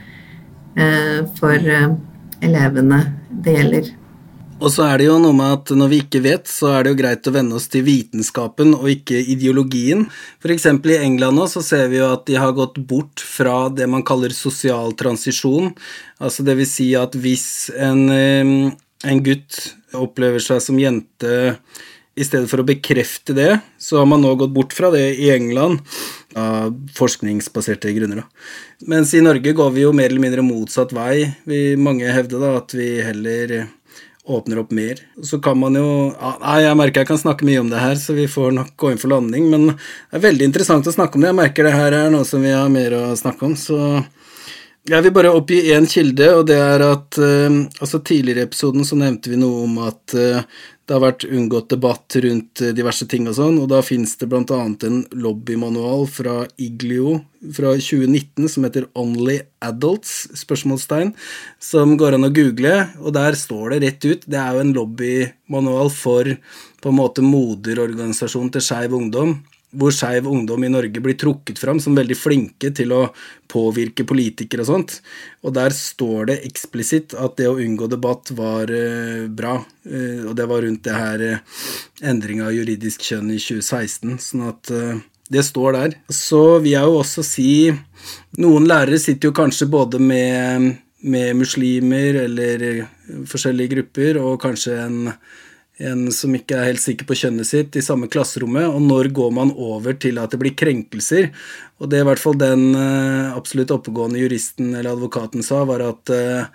[1.39, 1.71] for
[2.41, 3.91] elevene det.
[4.61, 6.91] Og så er det jo noe med at når vi ikke vet, så er det
[6.91, 10.03] jo greit å venne oss til vitenskapen og ikke ideologien.
[10.45, 13.89] Eksempel i England nå så ser vi jo at de har gått bort fra det
[13.89, 15.71] man kaller sosial transisjon.
[16.21, 18.53] Altså det vil si at hvis en, eh,
[19.09, 21.55] en gutt opplever seg som jente
[22.13, 25.31] i stedet for å bekrefte det, så har man nå gått bort fra det i
[25.33, 25.81] England
[26.37, 28.23] av forskningsbaserte grunner.
[28.23, 28.87] Da.
[28.93, 31.25] Mens i Norge går vi jo mer eller mindre motsatt vei.
[31.49, 33.67] Vi, mange hevder da at vi heller
[34.23, 34.99] åpner opp mer.
[35.23, 38.15] Så kan man jo Nei, jeg merker jeg kan snakke mye om det her, så
[38.17, 41.25] vi får nok gå inn for landing, men det er veldig interessant å snakke om
[41.25, 41.31] det.
[41.31, 43.79] Jeg merker det her er noe som vi har mer å snakke om, så
[44.89, 48.85] jeg vil bare oppgi én kilde, og det er at uh, altså Tidligere i episoden
[48.87, 50.41] så nevnte vi noe om at uh,
[50.91, 54.27] det har vært unngått debatt rundt uh, diverse ting og sånn, og da fins det
[54.27, 57.21] blant annet en lobbymanual fra Iglio
[57.55, 60.27] fra 2019 som heter Only Adults?
[60.35, 61.13] spørsmålstegn,
[61.63, 64.27] som går an å google, og der står det rett ut.
[64.27, 66.27] Det er jo en lobbymanual for
[66.81, 69.37] på en måte moderorganisasjonen til Skeiv Ungdom
[69.71, 73.05] hvor skeiv ungdom i Norge blir trukket fram som veldig flinke til å
[73.51, 74.97] påvirke politikere og sånt.
[75.45, 79.57] Og der står det eksplisitt at det å unngå debatt var uh, bra.
[79.87, 81.63] Uh, og det var rundt det her uh,
[82.03, 84.17] endringa av juridisk kjønn i 2016.
[84.21, 84.73] Sånn at
[85.31, 85.97] det står der.
[86.11, 87.51] Så vil jeg jo også si
[88.41, 90.71] Noen lærere sitter jo kanskje både med,
[91.05, 92.63] med muslimer eller
[93.29, 94.97] forskjellige grupper, og kanskje en
[95.89, 99.33] en som ikke er helt sikker på kjønnet sitt, i samme klasserommet, og når går
[99.35, 101.31] man over til at det blir krenkelser?
[101.81, 106.13] Og det i hvert fall den uh, absolutt oppegående juristen eller advokaten sa, var at
[106.13, 106.47] uh,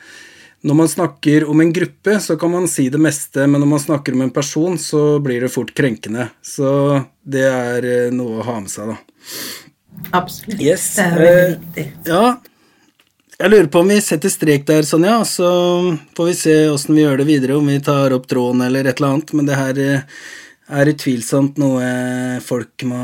[0.67, 3.83] når man snakker om en gruppe, så kan man si det meste, men når man
[3.83, 6.31] snakker om en person, så blir det fort krenkende.
[6.43, 6.69] Så
[7.23, 9.01] det er uh, noe å ha med seg, da.
[10.15, 10.61] Absolutt.
[10.63, 10.93] Yes.
[10.97, 11.89] Det er veldig viktig.
[12.11, 12.25] Ja,
[13.37, 15.49] jeg lurer på om vi setter strek der, Sonja, så
[16.17, 18.97] får vi se åssen vi gjør det videre, om vi tar opp tråden eller et
[18.97, 20.23] eller annet, men det her eh,
[20.81, 21.91] er utvilsomt noe
[22.45, 23.03] folk må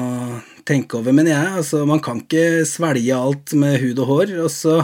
[0.68, 1.12] tenke over.
[1.12, 4.78] Men jeg, altså, man kan ikke svelge alt med hud og hår, og så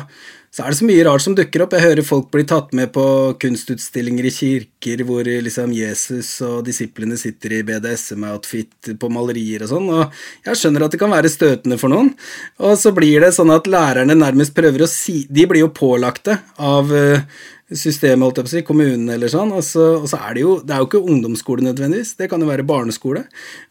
[0.58, 1.74] så er det så mye rart som dukker opp.
[1.76, 3.02] Jeg hører folk bli tatt med på
[3.38, 9.86] kunstutstillinger i kirker hvor liksom Jesus og disiplene sitter i BDSM-outfit på malerier og sånn,
[9.94, 10.16] og
[10.48, 12.10] jeg skjønner at det kan være støtende for noen.
[12.58, 16.40] Og så blir det sånn at lærerne nærmest prøver å si De blir jo pålagte
[16.58, 17.22] av eh,
[17.70, 20.46] systemet, holdt jeg på å si, kommunen eller sånn, og så, og så, er det
[20.48, 23.28] jo Det er jo ikke ungdomsskole nødvendigvis, det kan jo være barneskole,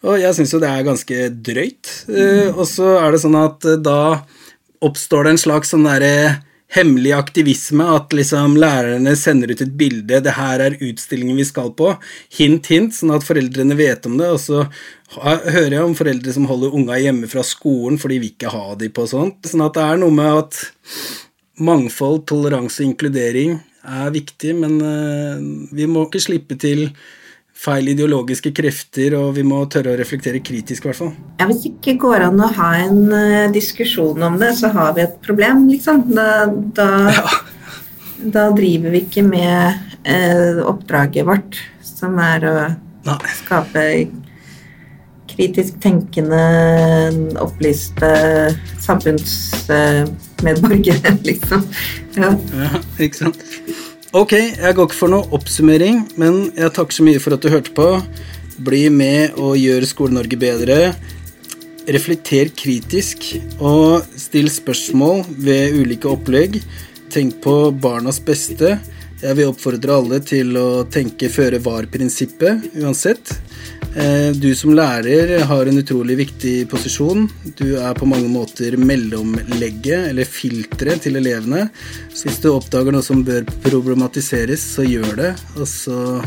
[0.07, 1.95] og jeg syns jo det er ganske drøyt.
[2.07, 4.01] Uh, og så er det sånn at uh, da
[4.87, 10.19] oppstår det en slags sånn derre hemmelig aktivisme, at liksom lærerne sender ut et bilde
[10.19, 11.97] 'Det her er utstillingen vi skal på',
[12.37, 14.27] hint, hint, sånn at foreldrene vet om det.
[14.27, 14.67] Og så
[15.15, 18.75] hører jeg om foreldre som holder unga hjemme fra skolen fordi de vil ikke ha
[18.75, 19.47] de på sånt.
[19.47, 20.59] Sånn at det er noe med at
[21.57, 25.39] mangfold, toleranse og inkludering er viktig, men uh,
[25.73, 26.89] vi må ikke slippe til
[27.57, 31.13] feil ideologiske krefter, og vi må tørre å reflektere kritisk, i hvert fall.
[31.39, 34.89] Ja, hvis det ikke går an å ha en uh, diskusjon om det, så har
[34.97, 35.95] vi et problem, liksom.
[36.13, 36.27] Da,
[36.77, 36.87] da,
[37.17, 37.25] ja.
[38.37, 39.53] da driver vi ikke med
[40.05, 41.53] uh, oppdraget vårt,
[41.85, 42.47] som er å
[43.07, 43.21] Nei.
[43.41, 43.81] skape
[45.27, 46.43] kritisk tenkende,
[47.41, 48.09] opplyste
[48.85, 51.61] samfunnsmedborgere, uh, liksom.
[52.17, 52.29] Ja.
[52.61, 52.69] ja,
[53.01, 53.39] ikke sant.
[54.15, 57.49] Ok, jeg går ikke for noe oppsummering, men jeg takker så mye for at du
[57.51, 57.87] hørte på.
[58.63, 60.77] Bli med og gjør Skole-Norge bedre.
[61.91, 63.25] Reflekter kritisk,
[63.59, 66.55] og still spørsmål ved ulike opplegg.
[67.11, 68.77] Tenk på barnas beste.
[69.19, 73.35] Jeg vil oppfordre alle til å tenke føre var-prinsippet uansett.
[73.95, 77.27] Eh, du som lærer har en utrolig viktig posisjon.
[77.57, 81.67] Du er på mange måter mellomlegget, eller filteret, til elevene.
[82.13, 85.33] Så hvis du oppdager noe som bør problematiseres, så gjør det.
[85.57, 86.21] Og så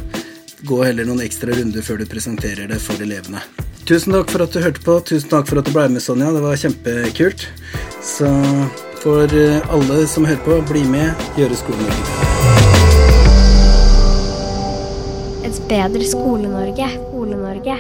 [0.67, 3.43] gå heller noen ekstra runder før du presenterer det for elevene.
[3.89, 4.99] Tusen takk for at du hørte på.
[5.07, 6.33] Tusen takk for at du ble med, Sonja.
[6.35, 7.47] Det var kjempekult.
[8.05, 8.29] Så
[9.01, 9.39] for
[9.73, 12.30] alle som hører på, bli med, gjøre skolen bedre.
[15.45, 16.87] Et bedre Skole-Norge.
[16.97, 17.77] Skole-Norge.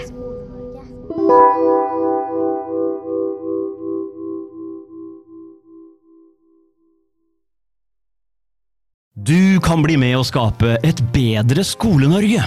[9.15, 12.47] Du kan bli med å skape et bedre Skole-Norge.